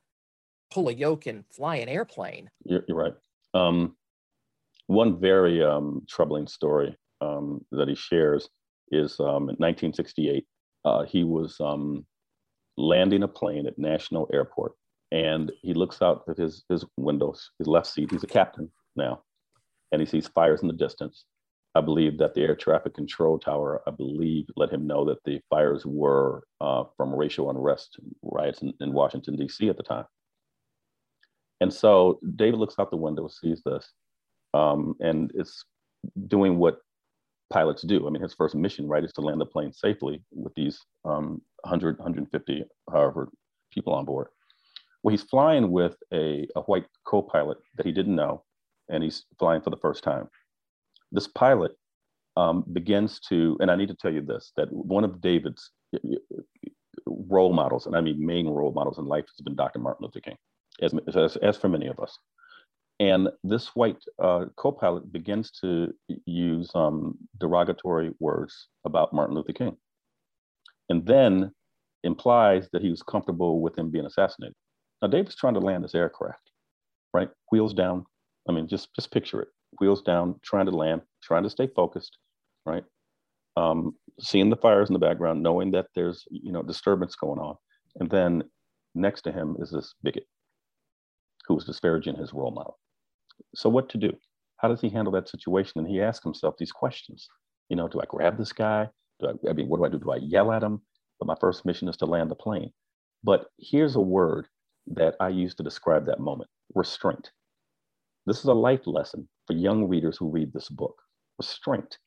pull 0.72 0.90
a 0.90 0.94
yoke 0.94 1.26
and 1.26 1.44
fly 1.52 1.78
an 1.78 1.90
airplane. 1.90 2.50
You're, 2.64 2.84
you're 2.88 2.98
right. 2.98 3.14
Um, 3.54 3.96
one 4.88 5.20
very 5.20 5.64
um, 5.64 6.04
troubling 6.08 6.48
story 6.48 6.96
um, 7.22 7.66
that 7.72 7.88
he 7.88 7.96
shares 7.96 8.50
is 8.92 9.20
um, 9.20 9.50
in 9.50 9.56
1968. 9.58 10.46
Uh, 10.84 11.04
he 11.06 11.24
was 11.24 11.58
um, 11.60 12.06
landing 12.78 13.24
a 13.24 13.28
plane 13.28 13.66
at 13.66 13.80
National 13.80 14.30
Airport, 14.32 14.74
and 15.12 15.52
he 15.62 15.74
looks 15.74 16.02
out 16.02 16.24
of 16.28 16.38
his 16.38 16.64
his 16.70 16.86
windows, 16.98 17.52
his 17.60 17.68
left 17.68 17.88
seat. 17.88 18.12
He's 18.12 18.24
a 18.24 18.28
captain 18.28 18.72
now, 18.96 19.24
and 19.92 20.02
he 20.02 20.06
sees 20.06 20.28
fires 20.28 20.62
in 20.62 20.68
the 20.68 20.74
distance. 20.74 21.26
I 21.76 21.82
believe 21.82 22.18
that 22.20 22.34
the 22.34 22.42
air 22.42 22.56
traffic 22.56 22.94
control 22.94 23.38
tower, 23.38 23.82
I 23.86 23.92
believe, 23.92 24.46
let 24.56 24.72
him 24.72 24.88
know 24.88 25.04
that 25.06 25.22
the 25.26 25.42
fires 25.50 25.86
were 25.86 26.44
uh, 26.62 26.86
from 26.96 27.14
racial 27.14 27.50
unrest 27.50 28.00
riots 28.22 28.62
in, 28.62 28.74
in 28.80 28.94
Washington, 28.94 29.36
D.C. 29.36 29.68
at 29.68 29.76
the 29.76 29.84
time. 29.84 30.06
And 31.60 31.74
so 31.74 32.20
David 32.38 32.60
looks 32.60 32.76
out 32.80 32.92
the 32.92 32.98
window, 32.98 33.28
sees 33.28 33.62
this, 33.66 33.92
um, 34.54 34.96
and 35.02 35.32
is 35.36 35.66
doing 36.28 36.58
what 36.58 36.80
pilots 37.52 37.82
do. 37.82 38.08
I 38.08 38.10
mean, 38.10 38.22
his 38.22 38.34
first 38.34 38.56
mission, 38.56 38.88
right, 38.88 39.04
is 39.04 39.14
to 39.14 39.22
land 39.22 39.42
the 39.42 39.46
plane 39.46 39.74
safely 39.74 40.24
with 40.32 40.54
these 40.56 40.80
um, 41.04 41.42
100, 41.64 41.98
150, 41.98 42.64
however, 42.90 43.30
people 43.72 43.94
on 43.94 44.06
board. 44.06 44.28
Well, 45.06 45.12
he's 45.12 45.22
flying 45.22 45.70
with 45.70 45.96
a, 46.12 46.48
a 46.56 46.62
white 46.62 46.88
co 47.06 47.22
pilot 47.22 47.60
that 47.76 47.86
he 47.86 47.92
didn't 47.92 48.16
know 48.16 48.44
and 48.90 49.04
he's 49.04 49.26
flying 49.38 49.62
for 49.62 49.70
the 49.70 49.78
first 49.78 50.04
time. 50.04 50.28
This 51.12 51.28
pilot 51.28 51.74
um, 52.36 52.64
begins 52.74 53.20
to, 53.30 53.56
and 53.60 53.70
I 53.70 53.76
need 53.76 53.90
to 53.90 53.94
tell 53.94 54.12
you 54.12 54.22
this 54.22 54.52
that 54.58 54.74
one 54.74 55.04
of 55.04 55.22
David's 55.22 55.70
role 57.06 57.54
models, 57.54 57.86
and 57.86 57.96
I 57.96 58.02
mean 58.02 58.26
main 58.26 58.48
role 58.48 58.74
models 58.74 58.98
in 58.98 59.06
life, 59.06 59.26
has 59.26 59.44
been 59.44 59.56
Dr. 59.56 59.78
Martin 59.78 60.06
Luther 60.06 60.22
King, 60.22 60.38
as, 60.82 60.92
as, 61.16 61.36
as 61.38 61.56
for 61.56 61.70
many 61.70 61.86
of 61.86 62.00
us. 62.00 62.18
And 63.00 63.30
this 63.44 63.76
white 63.76 64.04
uh, 64.18 64.46
co 64.58 64.72
pilot 64.72 65.14
begins 65.14 65.52
to 65.62 65.94
use 66.26 66.72
um, 66.74 67.16
derogatory 67.38 68.10
words 68.20 68.70
about 68.86 69.14
Martin 69.14 69.36
Luther 69.36 69.54
King, 69.54 69.78
and 70.90 71.06
then 71.06 71.52
implies 72.04 72.70
that 72.74 72.82
he 72.82 72.90
was 72.90 73.04
comfortable 73.04 73.62
with 73.62 73.78
him 73.78 73.92
being 73.92 74.08
assassinated. 74.08 74.56
Now, 75.02 75.10
David's 75.10 75.36
trying 75.36 75.56
to 75.56 75.60
land 75.60 75.84
this 75.84 75.96
aircraft, 75.96 76.52
right? 77.14 77.30
Wheels 77.52 77.74
down, 77.74 78.06
I 78.50 78.54
mean, 78.54 78.68
just 78.68 78.90
just 78.96 79.12
picture 79.12 79.42
it: 79.42 79.50
wheels 79.80 80.02
down, 80.04 80.40
trying 80.44 80.66
to 80.68 80.72
land, 80.72 81.02
trying 81.24 81.44
to 81.44 81.50
stay 81.50 81.68
focused, 81.76 82.18
right? 82.66 82.84
Um, 83.58 83.96
seeing 84.20 84.50
the 84.50 84.58
fires 84.58 84.90
in 84.90 84.94
the 84.94 85.00
background, 85.00 85.44
knowing 85.44 85.72
that 85.72 85.88
there's 85.96 86.26
you 86.32 86.52
know 86.52 86.64
disturbance 86.64 87.16
going 87.16 87.40
on, 87.40 87.56
and 88.00 88.10
then 88.10 88.44
next 88.96 89.24
to 89.24 89.32
him 89.32 89.58
is 89.60 89.72
this 89.72 89.96
bigot 90.04 90.26
who 91.48 91.58
is 91.58 91.66
disparaging 91.66 92.16
his 92.16 92.34
role 92.34 92.52
model. 92.52 92.80
So 93.56 93.70
what 93.70 93.90
to 93.90 93.98
do? 93.98 94.14
How 94.58 94.68
does 94.70 94.82
he 94.82 94.90
handle 94.90 95.14
that 95.14 95.30
situation? 95.30 95.80
And 95.80 95.88
he 95.88 96.02
asks 96.02 96.24
himself 96.24 96.56
these 96.60 96.72
questions. 96.72 97.28
You 97.70 97.76
know, 97.76 97.88
do 97.88 98.00
I 98.02 98.06
grab 98.08 98.38
this 98.38 98.54
guy? 98.54 98.90
Do 99.20 99.28
I, 99.30 99.50
I 99.50 99.54
mean, 99.54 99.68
what 99.70 99.78
do 99.80 99.86
I 99.86 99.90
do? 99.90 100.00
Do 100.00 100.12
I 100.12 100.18
yell 100.18 100.52
at 100.52 100.64
him? 100.64 100.82
But 101.20 101.28
my 101.28 101.36
first 101.42 101.66
mission 101.66 101.88
is 101.90 101.98
to 101.98 102.06
land 102.06 102.32
the 102.32 102.36
plane. 102.36 102.72
But 103.24 103.48
here's 103.60 103.96
a 103.96 104.02
word 104.02 104.48
that 104.88 105.16
I 105.20 105.30
use 105.30 105.56
to 105.56 105.64
describe 105.64 106.06
that 106.06 106.20
moment 106.20 106.50
restraint. 106.74 107.32
This 108.26 108.40
is 108.40 108.46
a 108.46 108.54
life 108.54 108.86
lesson 108.86 109.28
for 109.48 109.54
young 109.54 109.88
readers 109.88 110.18
who 110.18 110.30
read 110.30 110.52
this 110.54 110.70
book 110.70 110.96
restraint. 111.38 111.98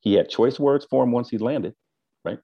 He 0.00 0.14
had 0.14 0.28
choice 0.28 0.60
words 0.60 0.86
for 0.88 1.02
him 1.02 1.12
once 1.12 1.30
he 1.30 1.38
landed, 1.38 1.74
right? 2.24 2.38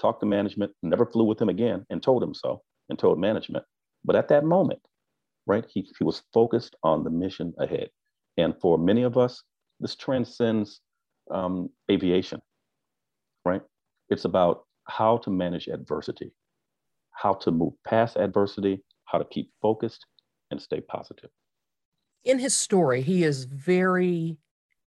Talked 0.00 0.20
to 0.20 0.26
management, 0.26 0.72
never 0.82 1.06
flew 1.06 1.24
with 1.24 1.40
him 1.40 1.48
again, 1.48 1.86
and 1.90 2.02
told 2.02 2.22
him 2.22 2.34
so, 2.34 2.62
and 2.88 2.98
told 2.98 3.18
management. 3.18 3.64
But 4.04 4.16
at 4.16 4.28
that 4.28 4.44
moment, 4.44 4.80
right, 5.46 5.64
he, 5.68 5.88
he 5.98 6.04
was 6.04 6.22
focused 6.32 6.76
on 6.82 7.04
the 7.04 7.10
mission 7.10 7.54
ahead. 7.58 7.88
And 8.36 8.54
for 8.60 8.76
many 8.76 9.02
of 9.02 9.16
us, 9.16 9.42
this 9.80 9.96
transcends 9.96 10.80
um, 11.30 11.70
aviation, 11.90 12.40
right? 13.44 13.62
It's 14.10 14.24
about 14.24 14.64
how 14.84 15.16
to 15.18 15.30
manage 15.30 15.68
adversity, 15.68 16.32
how 17.12 17.34
to 17.34 17.50
move 17.50 17.72
past 17.84 18.16
adversity, 18.16 18.82
how 19.06 19.18
to 19.18 19.24
keep 19.24 19.50
focused, 19.60 20.06
and 20.50 20.60
stay 20.60 20.80
positive. 20.80 21.30
In 22.24 22.38
his 22.38 22.54
story, 22.54 23.02
he 23.02 23.24
is 23.24 23.44
very 23.44 24.36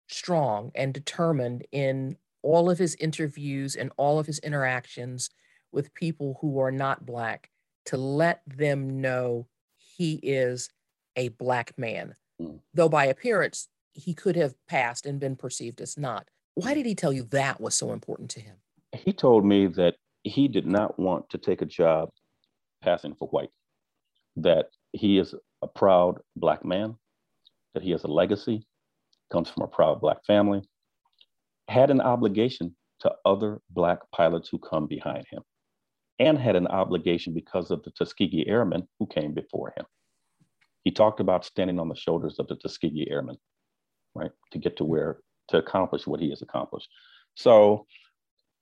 strong 0.08 0.72
and 0.75 0.94
determined 0.94 1.66
in 1.72 2.18
all 2.42 2.70
of 2.70 2.78
his 2.80 2.96
interviews 2.96 3.75
and 3.75 3.92
all 3.98 4.20
of 4.20 4.25
his 4.25 4.39
interactions 4.39 5.30
with 5.72 5.94
people 5.94 6.38
who 6.42 6.60
are 6.60 6.72
not 6.72 7.06
Black 7.06 7.50
to 7.86 7.98
let 7.98 8.42
them 8.46 9.01
know 9.01 9.48
he 9.78 10.16
is 10.24 10.70
a 11.16 11.30
Black 11.30 11.78
man. 11.78 12.16
Mm. 12.42 12.60
Though 12.74 12.89
by 12.89 13.06
appearance, 13.06 13.68
he 13.94 14.13
could 14.13 14.36
have 14.36 14.56
passed 14.68 15.06
and 15.06 15.20
been 15.20 15.36
perceived 15.36 15.82
as 15.82 15.98
not. 15.98 16.28
Why 16.56 16.74
did 16.74 16.86
he 16.86 16.96
tell 16.96 17.13
you 17.13 17.24
that 17.32 17.62
was 17.62 17.75
so 17.75 17.92
important 17.92 18.30
to 18.32 18.39
him? 18.39 18.58
He 18.92 19.13
told 19.13 19.46
me 19.46 19.68
that 19.68 19.96
he 20.24 20.48
did 20.48 20.66
not 20.66 20.98
want 21.00 21.30
to 21.30 21.38
take 21.38 21.62
a 21.62 21.66
job 21.66 22.10
passing 22.82 23.16
for 23.16 23.28
white, 23.30 23.50
that 24.38 24.68
he 24.94 25.18
is 25.18 25.36
a 25.62 25.68
proud 25.68 26.20
Black 26.36 26.64
man, 26.66 26.96
that 27.74 27.84
he 27.84 27.92
has 27.92 28.04
a 28.04 28.08
legacy, 28.08 28.66
comes 29.32 29.50
from 29.50 29.64
a 29.64 29.68
proud 29.68 30.02
Black 30.02 30.24
family, 30.26 30.62
had 31.68 31.92
an 31.92 32.02
obligation 32.02 32.76
to 33.02 33.14
other 33.26 33.62
Black 33.70 34.00
pilots 34.12 34.50
who 34.50 34.60
come 34.60 34.88
behind 34.88 35.26
him, 35.30 35.44
and 36.20 36.38
had 36.38 36.56
an 36.56 36.68
obligation 36.68 37.34
because 37.34 37.72
of 37.72 37.84
the 37.84 37.92
Tuskegee 37.92 38.48
Airmen 38.48 38.88
who 39.00 39.08
came 39.08 39.34
before 39.34 39.74
him. 39.78 39.86
He 40.84 40.92
talked 40.92 41.20
about 41.20 41.46
standing 41.46 41.80
on 41.80 41.90
the 41.90 41.96
shoulders 41.96 42.40
of 42.40 42.48
the 42.48 42.56
Tuskegee 42.56 43.10
Airmen, 43.10 43.38
right, 44.16 44.32
to 44.52 44.60
get 44.60 44.78
to 44.78 44.84
where, 44.84 45.20
to 45.50 45.58
accomplish 45.58 46.08
what 46.08 46.20
he 46.20 46.30
has 46.30 46.42
accomplished. 46.42 46.90
So 47.36 47.86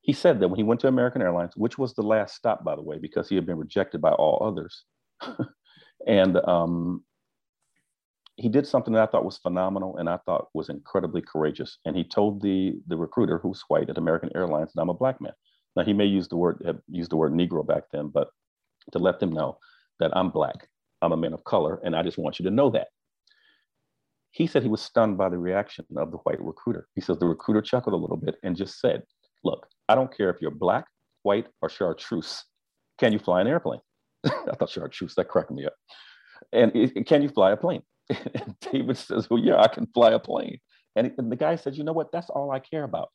he 0.01 0.13
said 0.13 0.39
that 0.39 0.47
when 0.47 0.57
he 0.57 0.63
went 0.63 0.81
to 0.81 0.87
American 0.87 1.21
Airlines, 1.21 1.53
which 1.55 1.77
was 1.77 1.93
the 1.93 2.01
last 2.01 2.35
stop, 2.35 2.63
by 2.63 2.75
the 2.75 2.81
way, 2.81 2.97
because 2.97 3.27
he 3.27 3.35
had 3.35 3.45
been 3.45 3.57
rejected 3.57 4.01
by 4.01 4.11
all 4.11 4.41
others, 4.41 4.83
and 6.05 6.37
um, 6.37 7.03
he 8.35 8.49
did 8.49 8.67
something 8.67 8.93
that 8.93 9.03
I 9.03 9.11
thought 9.11 9.25
was 9.25 9.37
phenomenal 9.37 9.97
and 9.97 10.07
I 10.07 10.17
thought 10.25 10.49
was 10.53 10.69
incredibly 10.69 11.21
courageous. 11.21 11.79
And 11.85 11.95
he 11.95 12.03
told 12.03 12.41
the 12.41 12.73
the 12.87 12.97
recruiter 12.97 13.39
who's 13.39 13.63
white 13.67 13.89
at 13.89 13.97
American 13.97 14.29
Airlines 14.35 14.71
that 14.73 14.81
I'm 14.81 14.89
a 14.89 14.93
black 14.93 15.19
man. 15.19 15.33
Now 15.75 15.83
he 15.83 15.93
may 15.93 16.05
use 16.05 16.27
the 16.27 16.37
word 16.37 16.61
have 16.65 16.79
used 16.87 17.11
the 17.11 17.17
word 17.17 17.33
Negro 17.33 17.65
back 17.65 17.83
then, 17.91 18.09
but 18.09 18.29
to 18.91 18.99
let 18.99 19.19
them 19.19 19.31
know 19.31 19.57
that 19.99 20.15
I'm 20.15 20.29
black, 20.29 20.69
I'm 21.01 21.11
a 21.11 21.17
man 21.17 21.33
of 21.33 21.43
color, 21.43 21.79
and 21.83 21.95
I 21.95 22.03
just 22.03 22.17
want 22.17 22.39
you 22.39 22.45
to 22.45 22.51
know 22.51 22.69
that. 22.71 22.87
He 24.31 24.45
said 24.45 24.61
he 24.61 24.69
was 24.69 24.81
stunned 24.81 25.17
by 25.17 25.29
the 25.29 25.37
reaction 25.39 25.85
of 25.97 26.11
the 26.11 26.17
white 26.17 26.39
recruiter. 26.39 26.87
He 26.93 27.01
says 27.01 27.17
the 27.17 27.25
recruiter 27.25 27.61
chuckled 27.61 27.93
a 27.93 27.97
little 27.97 28.17
bit 28.17 28.35
and 28.43 28.55
just 28.55 28.79
said, 28.79 29.01
Look, 29.43 29.67
I 29.89 29.95
don't 29.95 30.15
care 30.15 30.29
if 30.29 30.41
you're 30.41 30.51
black, 30.51 30.85
white, 31.23 31.47
or 31.61 31.69
chartreuse. 31.69 32.43
Can 32.99 33.13
you 33.13 33.19
fly 33.19 33.41
an 33.41 33.47
airplane? 33.47 33.79
I 34.25 34.55
thought 34.57 34.69
chartreuse, 34.69 35.15
that 35.15 35.27
cracked 35.29 35.51
me 35.51 35.65
up. 35.65 35.73
And 36.51 36.71
can 37.05 37.21
you 37.21 37.29
fly 37.29 37.51
a 37.51 37.57
plane? 37.57 37.81
and 38.09 38.55
David 38.71 38.97
says, 38.97 39.29
Well, 39.29 39.39
yeah, 39.39 39.61
I 39.61 39.67
can 39.67 39.87
fly 39.87 40.11
a 40.11 40.19
plane. 40.19 40.59
And, 40.95 41.11
and 41.17 41.31
the 41.31 41.35
guy 41.35 41.55
says, 41.55 41.77
You 41.77 41.83
know 41.83 41.93
what? 41.93 42.11
That's 42.11 42.29
all 42.29 42.51
I 42.51 42.59
care 42.59 42.83
about. 42.83 43.09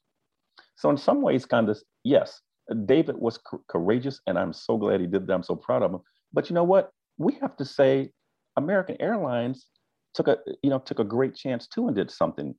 So, 0.77 0.91
in 0.91 0.97
some 0.97 1.23
ways, 1.23 1.47
kind 1.47 1.69
of, 1.69 1.79
yes, 2.05 2.41
David 2.87 3.17
was 3.17 3.39
courageous, 3.69 4.21
and 4.27 4.39
I'm 4.39 4.53
so 4.53 4.77
glad 4.77 5.01
he 5.01 5.07
did 5.07 5.27
that. 5.27 5.33
I'm 5.33 5.43
so 5.43 5.57
proud 5.57 5.83
of 5.83 5.93
him. 5.93 6.01
But 6.33 6.49
you 6.49 6.55
know 6.55 6.65
what? 6.65 6.91
We 7.19 7.35
have 7.41 7.57
to 7.57 7.65
say 7.65 8.11
American 8.57 8.97
Airlines 9.01 9.67
took 10.15 10.29
a, 10.29 10.39
you 10.63 10.71
know, 10.71 10.79
took 10.79 10.99
a 10.99 11.05
great 11.05 11.35
chance 11.35 11.67
too 11.67 11.87
and 11.87 11.97
did 11.97 12.11
something 12.11 12.55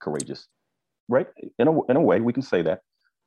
courageous, 0.00 0.46
right? 1.08 1.26
In 1.58 1.68
a, 1.68 1.82
in 1.86 1.96
a 1.96 2.00
way, 2.00 2.20
we 2.20 2.32
can 2.32 2.42
say 2.42 2.62
that. 2.62 2.80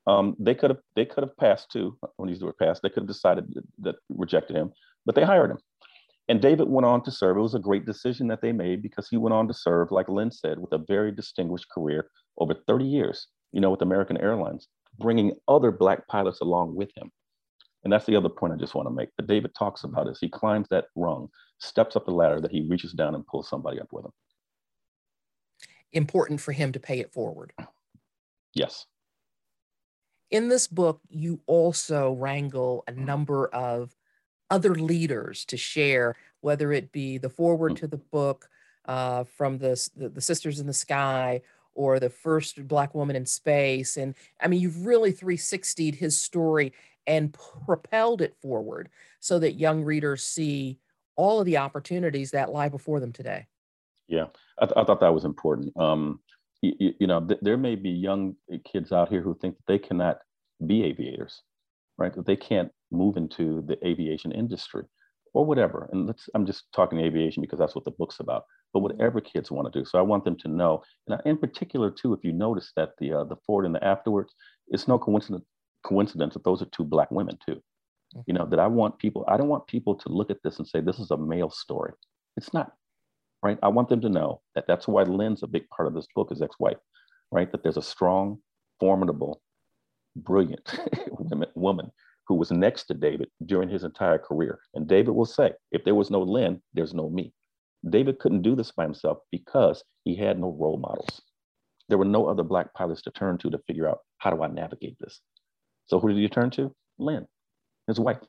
Um, 0.06 0.36
they 0.38 0.54
could 0.54 0.70
have 0.70 0.80
they 0.96 1.06
could 1.06 1.24
have 1.24 1.36
passed 1.38 1.72
too. 1.72 1.98
When 2.18 2.30
these 2.30 2.44
were 2.44 2.54
passed, 2.54 2.82
they 2.82 2.90
could 2.90 3.04
have 3.04 3.08
decided 3.08 3.54
that, 3.54 3.64
that 3.80 3.96
rejected 4.10 4.56
him, 4.56 4.72
but 5.06 5.16
they 5.16 5.24
hired 5.24 5.52
him. 5.52 5.60
And 6.30 6.42
David 6.42 6.70
went 6.70 6.86
on 6.86 7.04
to 7.04 7.12
serve. 7.12 7.38
It 7.38 7.42
was 7.42 7.56
a 7.56 7.60
great 7.60 7.86
decision 7.86 8.28
that 8.28 8.42
they 8.42 8.54
made 8.54 8.82
because 8.82 9.10
he 9.10 9.18
went 9.18 9.34
on 9.34 9.48
to 9.48 9.54
serve, 9.54 9.92
like 9.92 10.08
Lynn 10.08 10.32
said, 10.32 10.58
with 10.58 10.72
a 10.72 10.78
very 10.78 11.12
distinguished 11.12 11.68
career 11.70 12.10
over 12.38 12.54
30 12.54 12.86
years, 12.86 13.28
you 13.52 13.60
know, 13.60 13.70
with 13.70 13.82
American 13.82 14.18
Airlines, 14.18 14.68
bringing 15.00 15.34
other 15.48 15.72
Black 15.72 16.08
pilots 16.08 16.40
along 16.40 16.76
with 16.76 16.90
him. 16.96 17.12
And 17.84 17.92
that's 17.92 18.06
the 18.06 18.16
other 18.16 18.30
point 18.30 18.54
I 18.54 18.56
just 18.56 18.76
want 18.76 18.88
to 18.88 18.94
make 18.94 19.10
that 19.18 19.28
David 19.28 19.54
talks 19.54 19.84
about 19.84 20.08
is 20.08 20.18
he 20.20 20.30
climbs 20.30 20.68
that 20.70 20.86
rung, 20.96 21.28
steps 21.60 21.98
up 21.98 22.06
the 22.06 22.12
ladder, 22.12 22.40
that 22.40 22.52
he 22.52 22.66
reaches 22.70 22.94
down 22.94 23.16
and 23.16 23.28
pulls 23.28 23.50
somebody 23.50 23.80
up 23.82 23.90
with 23.92 24.06
him. 24.06 24.12
Important 25.92 26.40
for 26.40 26.54
him 26.54 26.72
to 26.72 26.80
pay 26.80 27.00
it 27.00 27.12
forward. 27.12 27.52
Yes. 28.54 28.86
In 30.34 30.50
this 30.50 30.66
book, 30.66 31.00
you 31.10 31.42
also 31.46 32.14
wrangle 32.14 32.84
a 32.88 32.92
number 32.92 33.50
of 33.50 33.96
other 34.50 34.74
leaders 34.74 35.46
to 35.46 35.58
share, 35.58 36.16
whether 36.42 36.72
it 36.72 36.92
be 36.92 37.20
the 37.20 37.30
foreword 37.30 37.74
mm. 37.74 37.78
to 37.78 37.88
the 37.88 37.98
book 37.98 38.50
uh, 38.86 39.26
from 39.26 39.60
the, 39.60 39.90
the, 39.96 40.10
the 40.10 40.22
Sisters 40.22 40.60
in 40.60 40.66
the 40.66 40.74
Sky 40.74 41.44
or 41.76 42.00
the 42.00 42.10
first 42.10 42.68
Black 42.68 42.96
woman 42.96 43.16
in 43.16 43.28
space. 43.28 43.96
And 43.96 44.16
I 44.42 44.48
mean, 44.48 44.60
you've 44.60 44.88
really 44.88 45.14
360'd 45.14 45.94
his 45.94 46.20
story 46.20 46.74
and 47.06 47.32
propelled 47.68 48.24
it 48.24 48.36
forward 48.42 48.90
so 49.20 49.38
that 49.38 49.54
young 49.54 49.84
readers 49.84 50.24
see 50.24 50.80
all 51.16 51.42
of 51.42 51.46
the 51.46 51.58
opportunities 51.58 52.32
that 52.32 52.52
lie 52.52 52.70
before 52.70 53.00
them 53.00 53.12
today. 53.12 53.46
Yeah, 54.08 54.26
I, 54.58 54.66
th- 54.66 54.78
I 54.78 54.84
thought 54.84 55.00
that 55.02 55.14
was 55.14 55.26
important. 55.26 55.78
Um, 55.78 56.22
you, 56.64 56.94
you 57.00 57.08
know, 57.08 57.20
th- 57.20 57.40
there 57.42 57.58
may 57.58 57.76
be 57.76 57.90
young 57.90 58.36
kids 58.66 58.92
out 58.92 59.10
here 59.10 59.22
who 59.22 59.38
think 59.40 59.56
that 59.58 59.68
they 59.68 59.80
cannot 59.80 60.18
be 60.66 60.84
aviators, 60.84 61.42
right? 61.98 62.16
That 62.16 62.26
they 62.26 62.36
can't 62.36 62.72
move 62.92 63.18
into 63.18 63.64
the 63.68 63.78
aviation 63.86 64.32
industry 64.32 64.86
or 65.34 65.46
whatever. 65.46 65.90
And 65.92 66.08
let's, 66.08 66.30
I'm 66.36 66.46
just 66.46 66.66
talking 66.74 67.00
aviation 67.00 67.42
because 67.42 67.60
that's 67.60 67.76
what 67.76 67.86
the 67.86 67.92
book's 67.92 68.20
about, 68.20 68.44
but 68.72 68.80
whatever 68.80 69.20
kids 69.20 69.52
want 69.52 69.72
to 69.72 69.80
do. 69.80 69.86
So 69.86 70.00
I 70.00 70.04
want 70.04 70.24
them 70.24 70.38
to 70.38 70.48
know, 70.48 70.84
and 71.08 71.20
in 71.26 71.38
particular 71.38 71.92
too, 71.92 72.14
if 72.14 72.24
you 72.24 72.32
notice 72.32 72.72
that 72.78 72.92
the, 73.00 73.14
uh, 73.14 73.24
the 73.26 73.36
foreword 73.46 73.66
and 73.66 73.76
the 73.76 73.84
afterwards, 73.84 74.34
it's 74.68 74.88
no 74.88 74.98
coincidence, 74.98 75.44
coincidence 75.84 76.34
that 76.36 76.44
those 76.44 76.62
are 76.62 76.68
two 76.68 76.86
black 76.86 77.12
women 77.12 77.38
too. 77.46 77.56
Mm-hmm. 77.56 78.22
You 78.28 78.34
know, 78.36 78.46
that 78.46 78.60
I 78.60 78.68
want 78.68 79.00
people, 79.00 79.26
I 79.28 79.38
don't 79.38 79.50
want 79.50 79.68
people 79.68 79.96
to 79.96 80.10
look 80.10 80.32
at 80.32 80.38
this 80.44 80.60
and 80.60 80.68
say, 80.68 80.80
this 80.80 81.00
is 81.00 81.12
a 81.12 81.18
male 81.18 81.50
story. 81.50 81.94
It's 82.38 82.54
not, 82.54 82.72
right? 83.44 83.60
I 83.62 83.68
want 83.68 83.90
them 83.90 84.02
to 84.02 84.10
know 84.10 84.42
that 84.56 84.66
that's 84.68 84.88
why 84.88 85.04
Lynn's 85.04 85.44
a 85.44 85.48
big 85.48 85.68
part 85.70 85.88
of 85.88 85.94
this 85.94 86.08
book 86.16 86.32
is 86.32 86.42
ex-wife, 86.42 86.78
right? 87.32 87.52
That 87.52 87.62
there's 87.62 87.78
a 87.78 87.82
strong, 87.82 88.40
formidable, 88.80 89.42
brilliant 90.16 90.80
woman 91.56 91.92
who 92.28 92.36
was 92.36 92.52
next 92.52 92.86
to 92.86 92.94
David 92.94 93.30
during 93.46 93.70
his 93.70 93.84
entire 93.84 94.18
career. 94.18 94.60
And 94.74 94.88
David 94.88 95.12
will 95.12 95.26
say, 95.26 95.52
if 95.72 95.84
there 95.84 95.96
was 95.96 96.10
no 96.10 96.22
Lynn, 96.22 96.62
there's 96.74 96.94
no 96.94 97.10
me. 97.10 97.34
David 97.90 98.20
couldn't 98.20 98.44
do 98.44 98.56
this 98.56 98.72
by 98.72 98.84
himself 98.84 99.18
because 99.30 99.84
he 100.06 100.16
had 100.16 100.40
no 100.40 100.56
role 100.58 100.78
models. 100.78 101.22
There 101.90 101.98
were 101.98 102.06
no 102.06 102.28
other 102.28 102.44
Black 102.44 102.74
pilots 102.74 103.02
to 103.02 103.12
turn 103.12 103.38
to 103.40 103.50
to 103.50 103.60
figure 103.68 103.90
out 103.90 104.00
how 104.20 104.32
do 104.32 104.42
I 104.42 104.48
navigate 104.48 104.96
this. 105.02 105.20
So 105.88 106.00
who 106.00 106.08
did 106.08 106.18
he 106.18 106.30
turn 106.30 106.50
to? 106.52 106.74
Lynn, 106.98 107.28
his 107.88 108.00
wife, 108.00 108.20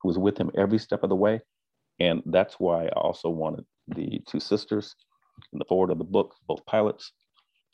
who 0.00 0.08
was 0.08 0.18
with 0.18 0.38
him 0.38 0.50
every 0.56 0.78
step 0.78 1.02
of 1.02 1.10
the 1.10 1.16
way. 1.16 1.42
And 2.00 2.22
that's 2.24 2.54
why 2.54 2.86
I 2.86 2.92
also 2.92 3.28
wanted 3.28 3.66
the 3.88 4.20
two 4.28 4.40
sisters 4.40 4.94
in 5.52 5.58
the 5.58 5.64
foreword 5.64 5.90
of 5.90 5.98
the 5.98 6.04
book, 6.04 6.34
both 6.46 6.64
pilots, 6.66 7.12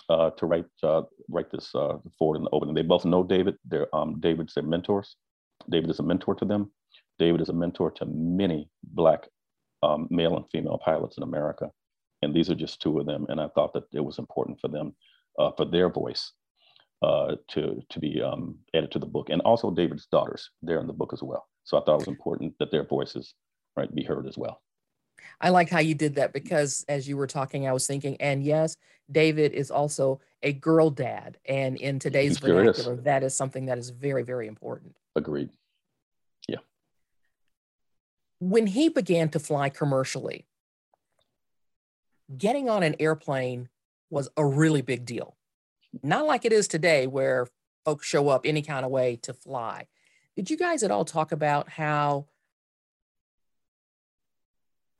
uh, 0.08 0.30
to 0.30 0.46
write 0.46 0.64
uh, 0.82 1.02
write 1.28 1.50
this 1.50 1.74
uh, 1.74 1.98
foreword 2.18 2.38
in 2.38 2.44
the 2.44 2.50
opening. 2.50 2.74
They 2.74 2.82
both 2.82 3.04
know 3.04 3.22
David. 3.22 3.56
They're 3.64 3.94
um, 3.94 4.20
David's 4.20 4.54
their 4.54 4.64
mentors. 4.64 5.16
David 5.70 5.90
is 5.90 5.98
a 5.98 6.02
mentor 6.02 6.34
to 6.36 6.44
them. 6.44 6.70
David 7.18 7.40
is 7.40 7.48
a 7.48 7.52
mentor 7.52 7.90
to 7.92 8.06
many 8.06 8.70
Black 8.82 9.26
um, 9.82 10.06
male 10.10 10.36
and 10.36 10.48
female 10.50 10.80
pilots 10.82 11.16
in 11.16 11.22
America. 11.22 11.70
And 12.22 12.34
these 12.34 12.50
are 12.50 12.54
just 12.54 12.80
two 12.80 12.98
of 12.98 13.06
them. 13.06 13.26
And 13.28 13.40
I 13.40 13.48
thought 13.48 13.72
that 13.74 13.84
it 13.92 14.00
was 14.00 14.18
important 14.18 14.60
for 14.60 14.68
them, 14.68 14.94
uh, 15.38 15.50
for 15.56 15.64
their 15.64 15.88
voice 15.88 16.32
uh, 17.02 17.36
to, 17.50 17.80
to 17.88 18.00
be 18.00 18.20
um, 18.22 18.58
added 18.74 18.90
to 18.92 18.98
the 18.98 19.06
book. 19.06 19.28
And 19.30 19.40
also 19.42 19.70
David's 19.70 20.06
daughters, 20.06 20.50
they're 20.62 20.80
in 20.80 20.86
the 20.86 20.92
book 20.92 21.12
as 21.12 21.22
well. 21.22 21.46
So 21.64 21.76
I 21.76 21.80
thought 21.80 21.94
it 21.94 22.06
was 22.06 22.08
important 22.08 22.54
that 22.58 22.70
their 22.70 22.84
voices 22.84 23.34
right, 23.76 23.94
be 23.94 24.02
heard 24.02 24.26
as 24.26 24.36
well. 24.36 24.60
I 25.40 25.50
like 25.50 25.70
how 25.70 25.80
you 25.80 25.94
did 25.94 26.16
that 26.16 26.32
because 26.32 26.84
as 26.88 27.08
you 27.08 27.16
were 27.16 27.26
talking, 27.26 27.66
I 27.66 27.72
was 27.72 27.86
thinking, 27.86 28.16
and 28.20 28.42
yes, 28.42 28.76
David 29.10 29.52
is 29.52 29.70
also 29.70 30.20
a 30.42 30.52
girl 30.52 30.90
dad. 30.90 31.38
And 31.46 31.76
in 31.76 31.98
today's 31.98 32.38
vernacular, 32.38 32.96
that 32.96 33.22
is 33.22 33.36
something 33.36 33.66
that 33.66 33.78
is 33.78 33.90
very, 33.90 34.22
very 34.22 34.46
important. 34.46 34.96
Agreed. 35.16 35.50
Yeah. 36.48 36.58
When 38.40 38.66
he 38.66 38.88
began 38.88 39.28
to 39.30 39.38
fly 39.38 39.68
commercially, 39.68 40.46
getting 42.36 42.68
on 42.68 42.82
an 42.82 42.96
airplane 43.00 43.68
was 44.10 44.28
a 44.36 44.44
really 44.44 44.82
big 44.82 45.04
deal. 45.04 45.36
Not 46.02 46.26
like 46.26 46.44
it 46.44 46.52
is 46.52 46.68
today, 46.68 47.06
where 47.06 47.46
folks 47.84 48.06
show 48.06 48.28
up 48.28 48.42
any 48.44 48.62
kind 48.62 48.84
of 48.84 48.90
way 48.90 49.16
to 49.22 49.32
fly. 49.32 49.86
Did 50.36 50.50
you 50.50 50.56
guys 50.56 50.82
at 50.82 50.90
all 50.90 51.04
talk 51.04 51.32
about 51.32 51.70
how 51.70 52.26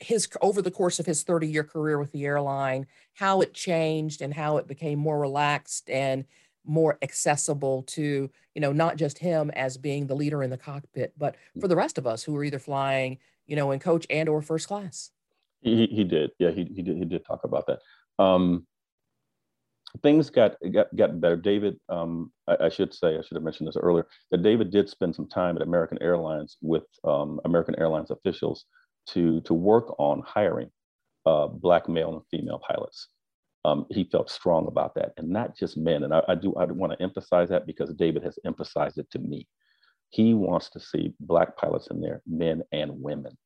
his 0.00 0.28
over 0.40 0.62
the 0.62 0.70
course 0.70 0.98
of 0.98 1.06
his 1.06 1.22
30 1.22 1.48
year 1.48 1.64
career 1.64 1.98
with 1.98 2.12
the 2.12 2.24
airline, 2.24 2.87
how 3.14 3.40
it 3.40 3.54
changed 3.54 4.22
and 4.22 4.32
how 4.32 4.58
it 4.58 4.66
became 4.66 4.98
more 4.98 5.18
relaxed 5.18 5.90
and 5.90 6.24
more 6.64 6.98
accessible 7.02 7.82
to, 7.84 8.30
you 8.54 8.61
know, 8.61 8.72
not 8.72 8.96
just 8.96 9.18
him 9.18 9.50
as 9.52 9.76
being 9.76 10.06
the 10.06 10.14
leader 10.14 10.42
in 10.42 10.50
the 10.50 10.58
cockpit, 10.58 11.12
but 11.16 11.37
for 11.61 11.68
the 11.68 11.76
rest 11.76 11.98
of 11.98 12.06
us 12.06 12.22
who 12.22 12.37
are 12.37 12.44
either 12.44 12.58
flying, 12.58 13.18
you 13.46 13.56
know, 13.56 13.70
in 13.70 13.78
coach 13.78 14.06
and 14.11 14.28
or 14.28 14.42
first 14.42 14.68
class. 14.68 15.11
He, 15.61 15.87
he 15.87 16.04
did. 16.04 16.30
Yeah, 16.38 16.50
he, 16.50 16.64
he 16.64 16.82
did. 16.82 16.96
He 16.96 17.04
did 17.04 17.24
talk 17.24 17.42
about 17.44 17.66
that. 17.66 17.80
Um, 18.22 18.66
things 20.02 20.30
got 20.30 20.56
got 20.72 20.94
got 20.94 21.20
better. 21.20 21.37
David, 21.37 21.78
um, 21.88 22.30
I, 22.46 22.66
I, 22.66 22.68
should 22.68 22.94
say, 22.94 23.16
I 23.16 23.22
should 23.22 23.34
have 23.34 23.42
mentioned 23.42 23.66
this 23.66 23.76
earlier, 23.76 24.06
that 24.30 24.42
David 24.42 24.70
did 24.70 24.88
spend 24.88 25.14
some 25.16 25.28
time 25.28 25.56
at 25.56 25.62
American 25.62 26.00
Airlines 26.00 26.58
with 26.61 26.84
um, 27.02 27.40
American 27.44 27.76
Airlines 27.78 28.11
officials 28.11 28.66
to 29.08 29.40
to 29.42 29.54
work 29.54 29.94
on 29.98 30.22
hiring 30.26 30.70
uh, 31.26 31.46
black 31.46 31.88
male 31.88 32.12
and 32.14 32.22
female 32.30 32.60
pilots. 32.66 33.08
Um, 33.64 33.86
he 33.90 34.04
felt 34.04 34.30
strong 34.30 34.66
about 34.66 34.94
that, 34.94 35.12
and 35.16 35.28
not 35.28 35.56
just 35.56 35.76
men. 35.76 36.04
And 36.04 36.14
I, 36.14 36.22
I 36.28 36.34
do 36.34 36.54
I 36.54 36.64
want 36.64 36.92
to 36.92 37.02
emphasize 37.02 37.48
that 37.50 37.66
because 37.66 37.92
David 37.94 38.22
has 38.22 38.38
emphasized 38.44 38.98
it 38.98 39.10
to 39.12 39.18
me. 39.18 39.46
He 40.10 40.32
wants 40.32 40.70
to 40.70 40.80
see 40.80 41.12
black 41.20 41.56
pilots 41.56 41.88
in 41.90 42.00
there, 42.00 42.22
men 42.26 42.62
and 42.72 43.02
women, 43.02 43.36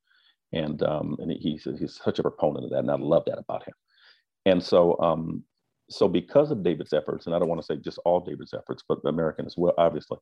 and 0.53 0.83
um, 0.83 1.17
and 1.19 1.33
he's 1.33 1.67
he's 1.79 2.01
such 2.03 2.19
a 2.19 2.23
proponent 2.23 2.65
of 2.65 2.71
that, 2.71 2.79
and 2.81 2.91
I 2.91 2.97
love 2.97 3.25
that 3.27 3.39
about 3.39 3.67
him. 3.67 3.75
And 4.45 4.63
so 4.63 4.99
um, 5.01 5.45
so 5.93 6.09
because 6.09 6.51
of 6.51 6.63
David's 6.63 6.93
efforts, 6.93 7.27
and 7.27 7.35
I 7.35 7.39
don't 7.39 7.49
want 7.49 7.61
to 7.61 7.67
say 7.67 7.77
just 7.77 7.99
all 8.05 8.21
David's 8.21 8.55
efforts, 8.55 8.83
but 8.89 8.99
American 9.05 9.47
as 9.47 9.57
well, 9.57 9.75
obviously. 9.79 10.19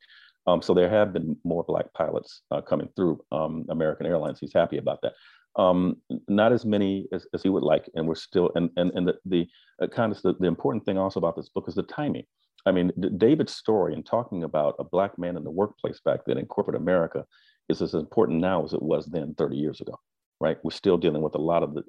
Um, 0.47 0.63
so 0.63 0.75
there 0.75 0.91
have 0.91 1.13
been 1.13 1.37
more 1.45 1.65
black 1.65 1.93
pilots 1.95 2.43
uh, 2.51 2.61
coming 2.61 2.89
through 2.97 3.21
um, 3.33 3.65
American 3.71 4.07
Airlines. 4.07 4.39
He's 4.41 4.53
happy 4.53 4.79
about 4.79 5.01
that. 5.03 5.13
Um, 5.57 5.97
not 6.29 6.53
as 6.53 6.65
many 6.65 7.09
as, 7.13 7.27
as, 7.35 7.43
he 7.43 7.49
would 7.49 7.65
like, 7.65 7.89
and 7.95 8.07
we're 8.07 8.15
still. 8.15 8.51
And 8.55 8.71
and 8.77 8.93
and 8.95 9.09
the, 9.09 9.17
the 9.27 9.47
uh, 9.83 9.89
kind 9.89 10.13
of 10.13 10.23
the, 10.23 10.35
the 10.39 10.47
important 10.47 10.85
thing 10.85 10.97
also 10.97 11.19
about 11.19 11.37
this 11.37 11.49
book 11.49 11.65
is 11.67 11.75
the 11.75 11.83
timing. 11.83 12.25
I 12.67 12.73
mean, 12.73 12.93
David's 13.17 13.55
story 13.55 13.95
and 13.95 14.05
talking 14.05 14.45
about 14.45 14.77
a 14.79 14.85
black 14.85 15.19
man 15.19 15.37
in 15.37 15.45
the 15.45 15.51
workplace 15.51 16.01
back 16.05 16.21
then 16.27 16.39
in 16.39 16.47
corporate 16.47 16.77
America 16.77 17.25
is 17.69 17.81
as 17.81 17.95
important 17.95 18.41
now 18.41 18.65
as 18.65 18.75
it 18.75 18.83
was 18.83 19.07
then 19.07 19.35
30 19.39 19.57
years 19.57 19.81
ago 19.81 19.99
right? 20.41 20.57
We're 20.63 20.71
still 20.71 20.97
dealing 20.97 21.23
with 21.23 21.35
a 21.35 21.39
lot 21.39 21.63
of 21.63 21.75
the, 21.75 21.83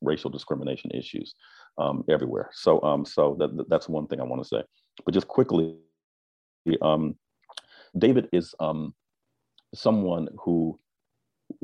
racial 0.00 0.30
discrimination 0.30 0.90
issues 0.92 1.34
um, 1.76 2.04
everywhere. 2.08 2.50
So, 2.52 2.82
um, 2.82 3.04
so 3.04 3.36
that, 3.38 3.66
that's 3.68 3.88
one 3.88 4.06
thing 4.06 4.20
I 4.20 4.24
want 4.24 4.42
to 4.42 4.48
say. 4.48 4.62
But 5.04 5.14
just 5.14 5.28
quickly, 5.28 5.76
um, 6.82 7.16
David 7.96 8.28
is 8.32 8.54
um, 8.60 8.94
someone 9.74 10.28
who 10.42 10.78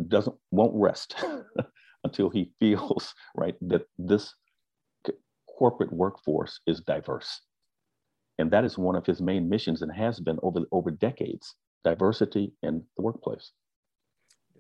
doesn't 0.09 0.37
won't 0.51 0.73
rest 0.75 1.17
until 2.05 2.31
he 2.31 2.53
feels 2.61 3.15
right 3.37 3.55
that 3.63 3.83
this 3.99 4.35
corporate 5.59 5.93
workforce 5.93 6.61
is 6.67 6.81
diverse, 6.81 7.41
and 8.39 8.51
that 8.51 8.65
is 8.65 8.79
one 8.79 8.97
of 8.97 9.07
his 9.07 9.21
main 9.21 9.49
missions 9.49 9.83
and 9.83 9.93
has 9.93 10.21
been 10.21 10.39
over 10.43 10.61
over 10.73 10.91
decades. 10.91 11.55
Diversity 11.85 12.51
in 12.63 12.83
the 12.97 13.03
workplace 13.03 13.53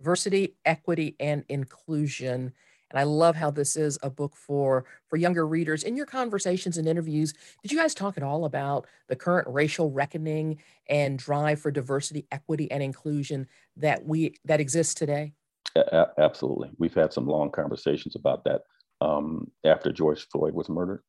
diversity, 0.05 0.55
equity, 0.67 1.17
and 1.19 1.45
inclusion. 1.49 2.53
And 2.91 3.01
I 3.01 3.05
love 3.05 3.35
how 3.37 3.51
this 3.51 3.75
is 3.75 3.99
a 4.03 4.11
book 4.11 4.37
for 4.37 4.85
for 5.09 5.17
younger 5.17 5.47
readers. 5.47 5.83
In 5.83 5.97
your 5.97 6.05
conversations 6.05 6.77
and 6.77 6.87
interviews, 6.87 7.33
did 7.63 7.73
you 7.73 7.79
guys 7.79 7.95
talk 7.95 8.19
at 8.19 8.23
all 8.23 8.45
about 8.45 8.87
the 9.09 9.17
current 9.17 9.49
racial 9.49 9.91
reckoning 9.91 10.59
and 10.91 11.19
drive 11.19 11.59
for 11.59 11.71
diversity, 11.71 12.27
equity, 12.31 12.71
and 12.71 12.83
inclusion 12.83 13.49
that 13.79 14.05
we 14.05 14.35
that 14.45 14.61
exists 14.61 14.93
today? 14.93 15.33
A- 15.75 16.09
absolutely, 16.19 16.69
we've 16.79 16.95
had 16.95 17.13
some 17.13 17.27
long 17.27 17.51
conversations 17.51 18.15
about 18.15 18.45
that 18.45 18.61
um, 19.01 19.51
after 19.65 19.91
George 19.91 20.29
Floyd 20.29 20.53
was 20.53 20.69
murdered, 20.69 21.03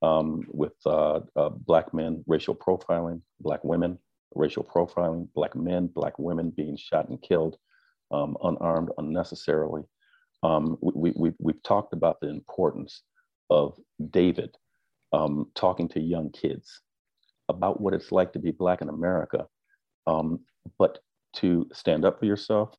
um, 0.00 0.42
with 0.48 0.74
uh, 0.86 1.20
uh, 1.36 1.50
black 1.50 1.92
men, 1.92 2.24
racial 2.26 2.54
profiling, 2.54 3.20
black 3.40 3.62
women, 3.62 3.98
racial 4.34 4.64
profiling, 4.64 5.28
black 5.34 5.54
men, 5.54 5.86
black 5.86 6.18
women 6.18 6.50
being 6.50 6.78
shot 6.78 7.10
and 7.10 7.20
killed 7.20 7.58
um, 8.10 8.36
unarmed 8.42 8.90
unnecessarily. 8.98 9.82
Um, 10.42 10.76
we, 10.80 11.12
we, 11.16 11.32
we've 11.38 11.62
talked 11.62 11.92
about 11.92 12.20
the 12.20 12.28
importance 12.28 13.02
of 13.50 13.78
David 14.10 14.56
um, 15.12 15.46
talking 15.54 15.88
to 15.88 16.00
young 16.00 16.30
kids 16.30 16.80
about 17.48 17.80
what 17.80 17.94
it's 17.94 18.12
like 18.12 18.32
to 18.32 18.38
be 18.38 18.52
Black 18.52 18.80
in 18.80 18.88
America, 18.88 19.46
um, 20.06 20.40
but 20.78 20.98
to 21.36 21.66
stand 21.72 22.04
up 22.04 22.18
for 22.18 22.26
yourself, 22.26 22.74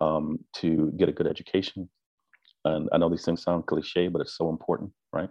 um, 0.00 0.38
to 0.54 0.92
get 0.96 1.08
a 1.08 1.12
good 1.12 1.26
education. 1.26 1.88
And 2.64 2.88
I 2.92 2.98
know 2.98 3.08
these 3.08 3.24
things 3.24 3.42
sound 3.42 3.66
cliche, 3.66 4.08
but 4.08 4.20
it's 4.20 4.36
so 4.36 4.50
important, 4.50 4.92
right? 5.12 5.30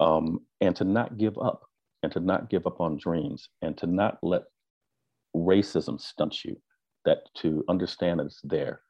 Um, 0.00 0.40
and 0.60 0.74
to 0.76 0.84
not 0.84 1.16
give 1.16 1.38
up, 1.38 1.62
and 2.02 2.12
to 2.12 2.20
not 2.20 2.50
give 2.50 2.66
up 2.66 2.80
on 2.80 2.98
dreams, 2.98 3.48
and 3.62 3.76
to 3.78 3.86
not 3.86 4.18
let 4.22 4.42
racism 5.34 6.00
stunt 6.00 6.44
you 6.44 6.56
that 7.04 7.28
to 7.36 7.64
understand 7.68 8.20
that 8.20 8.26
it's 8.26 8.40
there, 8.42 8.80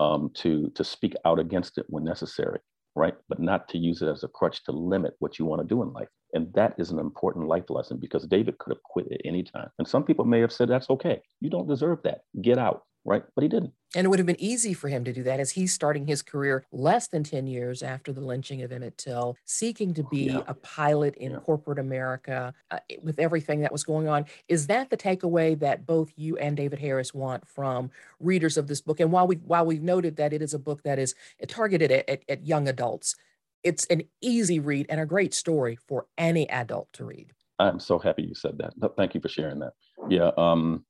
um, 0.00 0.30
to 0.34 0.70
to 0.74 0.84
speak 0.84 1.14
out 1.24 1.38
against 1.38 1.78
it 1.78 1.86
when 1.88 2.04
necessary, 2.04 2.60
right? 2.94 3.14
But 3.28 3.40
not 3.40 3.68
to 3.70 3.78
use 3.78 4.02
it 4.02 4.08
as 4.08 4.24
a 4.24 4.28
crutch 4.28 4.64
to 4.64 4.72
limit 4.72 5.14
what 5.18 5.38
you 5.38 5.44
want 5.44 5.62
to 5.62 5.68
do 5.68 5.82
in 5.82 5.92
life. 5.92 6.08
And 6.34 6.52
that 6.54 6.74
is 6.78 6.90
an 6.90 6.98
important 6.98 7.46
life 7.46 7.68
lesson 7.68 7.98
because 7.98 8.26
David 8.26 8.58
could 8.58 8.72
have 8.74 8.82
quit 8.82 9.10
at 9.12 9.20
any 9.24 9.42
time. 9.42 9.68
And 9.78 9.86
some 9.86 10.04
people 10.04 10.24
may 10.24 10.40
have 10.40 10.52
said, 10.52 10.68
that's 10.68 10.88
okay. 10.88 11.20
You 11.40 11.50
don't 11.50 11.68
deserve 11.68 11.98
that. 12.04 12.22
Get 12.40 12.58
out 12.58 12.84
right? 13.04 13.22
But 13.34 13.42
he 13.42 13.48
didn't. 13.48 13.72
And 13.94 14.06
it 14.06 14.08
would 14.08 14.18
have 14.18 14.26
been 14.26 14.40
easy 14.40 14.72
for 14.72 14.88
him 14.88 15.04
to 15.04 15.12
do 15.12 15.22
that 15.24 15.38
as 15.38 15.50
he's 15.50 15.72
starting 15.72 16.06
his 16.06 16.22
career 16.22 16.64
less 16.72 17.08
than 17.08 17.24
10 17.24 17.46
years 17.46 17.82
after 17.82 18.12
the 18.12 18.22
lynching 18.22 18.62
of 18.62 18.72
Emmett 18.72 18.96
Till, 18.96 19.36
seeking 19.44 19.92
to 19.94 20.02
be 20.04 20.24
yeah. 20.24 20.40
a 20.46 20.54
pilot 20.54 21.14
in 21.16 21.32
yeah. 21.32 21.38
corporate 21.38 21.78
America 21.78 22.54
uh, 22.70 22.78
with 23.02 23.18
everything 23.18 23.60
that 23.60 23.72
was 23.72 23.84
going 23.84 24.08
on. 24.08 24.24
Is 24.48 24.66
that 24.68 24.88
the 24.88 24.96
takeaway 24.96 25.58
that 25.60 25.86
both 25.86 26.10
you 26.16 26.38
and 26.38 26.56
David 26.56 26.78
Harris 26.78 27.12
want 27.12 27.46
from 27.46 27.90
readers 28.18 28.56
of 28.56 28.66
this 28.66 28.80
book? 28.80 29.00
And 29.00 29.12
while 29.12 29.26
we 29.26 29.36
while 29.36 29.66
we've 29.66 29.82
noted 29.82 30.16
that 30.16 30.32
it 30.32 30.40
is 30.40 30.54
a 30.54 30.58
book 30.58 30.82
that 30.84 30.98
is 30.98 31.14
targeted 31.48 31.92
at, 31.92 32.08
at, 32.08 32.22
at 32.28 32.46
young 32.46 32.68
adults, 32.68 33.16
it's 33.62 33.84
an 33.86 34.02
easy 34.22 34.58
read 34.58 34.86
and 34.88 35.00
a 35.00 35.06
great 35.06 35.34
story 35.34 35.76
for 35.86 36.06
any 36.16 36.48
adult 36.48 36.90
to 36.94 37.04
read. 37.04 37.32
I'm 37.58 37.78
so 37.78 37.98
happy 37.98 38.22
you 38.22 38.34
said 38.34 38.58
that. 38.58 38.96
Thank 38.96 39.14
you 39.14 39.20
for 39.20 39.28
sharing 39.28 39.60
that. 39.60 39.74
Yeah, 40.08 40.30
um, 40.36 40.84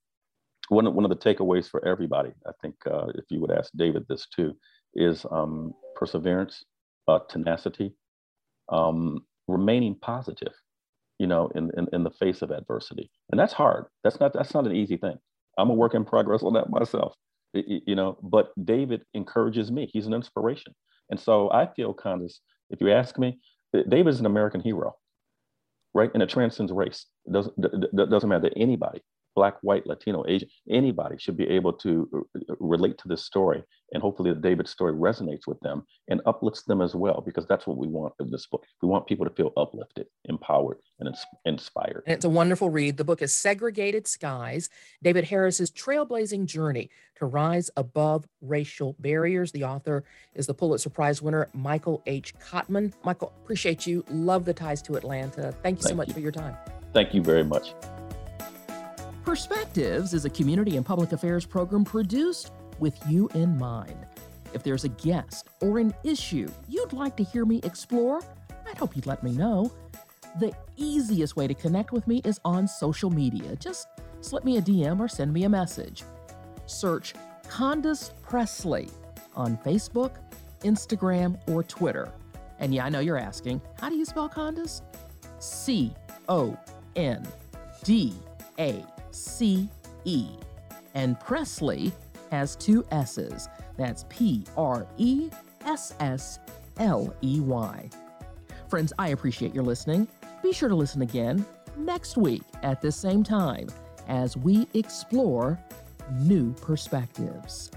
one 0.73 0.87
of, 0.87 0.95
one 0.95 1.05
of 1.05 1.11
the 1.11 1.17
takeaways 1.17 1.69
for 1.69 1.85
everybody, 1.87 2.31
I 2.47 2.53
think, 2.61 2.75
uh, 2.91 3.07
if 3.15 3.25
you 3.29 3.41
would 3.41 3.53
ask 3.53 3.71
David 3.77 4.07
this 4.09 4.27
too, 4.35 4.57
is 4.95 5.27
um, 5.31 5.73
perseverance, 5.95 6.65
uh, 7.09 7.21
tenacity, 7.29 7.95
um, 8.71 9.25
remaining 9.49 9.95
positive, 10.01 10.53
you 11.19 11.27
know, 11.27 11.51
in, 11.55 11.71
in, 11.77 11.87
in 11.93 12.05
the 12.05 12.11
face 12.11 12.43
of 12.43 12.51
adversity, 12.51 13.11
and 13.31 13.39
that's 13.39 13.53
hard. 13.53 13.87
That's 14.03 14.19
not 14.21 14.33
that's 14.33 14.55
not 14.55 14.67
an 14.67 14.75
easy 14.75 14.97
thing. 14.97 15.17
I'm 15.59 15.71
a 15.71 15.75
work 15.75 15.95
in 15.95 16.05
progress 16.05 16.43
on 16.43 16.55
that 16.55 16.71
myself, 16.71 17.15
you 17.55 17.95
know. 17.95 18.19
But 18.23 18.53
David 18.65 19.03
encourages 19.15 19.71
me. 19.71 19.89
He's 19.93 20.07
an 20.07 20.15
inspiration, 20.15 20.75
and 21.11 21.21
so 21.21 21.51
I 21.51 21.69
feel 21.75 21.95
kind 21.95 22.23
of, 22.23 22.33
if 22.71 22.81
you 22.81 22.91
ask 22.91 23.19
me, 23.19 23.39
David 23.73 24.09
is 24.09 24.21
an 24.21 24.27
American 24.27 24.61
hero, 24.61 24.95
right? 25.95 26.11
And 26.15 26.23
it 26.23 26.29
transcends 26.29 26.73
race. 26.73 27.07
It 27.27 27.33
doesn't 27.33 27.55
it 27.59 28.11
doesn't 28.11 28.29
matter 28.29 28.49
to 28.49 28.59
anybody 28.59 29.03
black, 29.35 29.55
white, 29.63 29.87
Latino, 29.87 30.25
Asian, 30.27 30.49
anybody 30.71 31.17
should 31.19 31.37
be 31.37 31.49
able 31.49 31.73
to 31.75 32.09
uh, 32.15 32.55
relate 32.59 32.99
to 32.99 33.09
this 33.09 33.25
story. 33.25 33.63
And 33.93 34.03
hopefully, 34.03 34.33
the 34.33 34.41
David 34.41 34.69
story 34.69 34.95
resonates 34.95 35.47
with 35.47 35.61
them 35.61 35.85
and 36.09 36.23
uplifts 36.25 36.63
them 36.63 36.81
as 36.81 36.95
well, 36.95 37.23
because 37.25 37.47
that's 37.47 37.67
what 37.67 37.77
we 37.77 37.87
want 37.87 38.15
in 38.21 38.31
this 38.31 38.47
book. 38.47 38.65
We 38.81 38.89
want 38.89 39.07
people 39.07 39.27
to 39.27 39.35
feel 39.35 39.53
uplifted, 39.57 40.07
empowered, 40.25 40.79
and 40.99 41.09
ins- 41.09 41.27
inspired. 41.45 42.03
And 42.07 42.15
it's 42.15 42.25
a 42.25 42.31
wonderful 42.31 42.71
read. 42.71 42.97
The 42.97 43.05
book 43.05 43.21
is 43.21 43.35
Segregated 43.35 44.07
Skies 44.07 44.71
David 45.03 45.25
Harris's 45.25 45.71
trailblazing 45.71 46.47
journey 46.47 46.91
to 47.17 47.27
rise 47.27 47.71
above 47.77 48.27
racial 48.41 48.97
barriers. 48.99 49.53
The 49.53 49.65
author 49.65 50.05
is 50.35 50.47
the 50.47 50.55
Pulitzer 50.55 50.91
Prize 50.91 51.21
winner, 51.21 51.49
Michael 51.53 52.03
H. 52.07 52.35
Cottman. 52.39 52.93
Michael, 53.05 53.33
appreciate 53.43 53.87
you. 53.87 54.05
Love 54.09 54.45
the 54.45 54.55
ties 54.55 54.81
to 54.83 54.95
Atlanta. 54.95 55.55
Thank 55.63 55.79
you 55.79 55.83
Thank 55.83 55.89
so 55.89 55.95
much 55.95 56.09
you. 56.09 56.15
for 56.15 56.21
your 56.21 56.33
time. 56.33 56.57
Thank 56.93 57.15
you 57.15 57.23
very 57.23 57.45
much. 57.45 57.75
Perspectives 59.25 60.15
is 60.15 60.25
a 60.25 60.31
community 60.31 60.77
and 60.77 60.85
public 60.85 61.13
affairs 61.13 61.47
program 61.47 61.85
produced 61.85 62.51
with 62.81 62.99
you 63.09 63.31
in 63.35 63.57
mind. 63.57 63.97
If 64.53 64.65
there's 64.65 64.83
a 64.83 64.89
guest 64.89 65.49
or 65.61 65.79
an 65.79 65.95
issue 66.03 66.51
you'd 66.69 66.93
like 66.93 67.17
to 67.19 67.23
hear 67.23 67.45
me 67.45 67.61
explore, 67.63 68.21
I'd 68.69 68.77
hope 68.77 68.97
you'd 68.97 69.07
let 69.07 69.23
me 69.23 69.33
know. 69.33 69.73
The 70.41 70.53
easiest 70.77 71.37
way 71.37 71.47
to 71.47 71.55
connect 71.55 71.93
with 71.93 72.07
me 72.09 72.21
is 72.25 72.41
on 72.45 72.67
social 72.67 73.11
media. 73.11 73.55
Just 73.57 73.87
slip 74.23 74.45
me 74.45 74.57
a 74.57 74.63
DM 74.63 74.99
or 74.99 75.07
send 75.07 75.33
me 75.33 75.45
a 75.45 75.49
message. 75.49 76.03
Search 76.67 77.15
Condace 77.49 78.13
Pressley 78.23 78.89
on 79.37 79.57
Facebook, 79.59 80.17
Instagram, 80.63 81.39
or 81.49 81.63
Twitter. 81.63 82.11
And 82.59 82.75
yeah, 82.75 82.87
I 82.87 82.89
know 82.89 83.01
you're 83.01 83.19
asking, 83.19 83.63
how 83.81 83.89
do 83.89 83.95
you 83.95 84.05
spell 84.05 84.29
Condace? 84.29 84.83
C 85.39 85.95
O 86.29 86.57
N 86.97 87.27
D 87.85 88.15
A 88.59 88.85
C 89.15 89.69
E. 90.05 90.27
And 90.95 91.19
Pressley 91.21 91.93
has 92.31 92.57
two 92.57 92.85
S's. 92.91 93.49
That's 93.77 94.05
P 94.09 94.45
R 94.57 94.87
E 94.97 95.31
S 95.65 95.95
S 96.01 96.39
L 96.79 97.15
E 97.23 97.41
Y. 97.41 97.91
Friends, 98.69 98.93
I 98.99 99.09
appreciate 99.09 99.55
your 99.55 99.65
listening. 99.65 100.09
Be 100.43 100.53
sure 100.53 100.69
to 100.69 100.75
listen 100.75 101.03
again 101.03 101.45
next 101.77 102.17
week 102.17 102.43
at 102.63 102.81
this 102.81 102.97
same 102.97 103.23
time 103.23 103.69
as 104.09 104.37
we 104.37 104.67
explore 104.75 105.59
new 106.21 106.53
perspectives. 106.55 107.71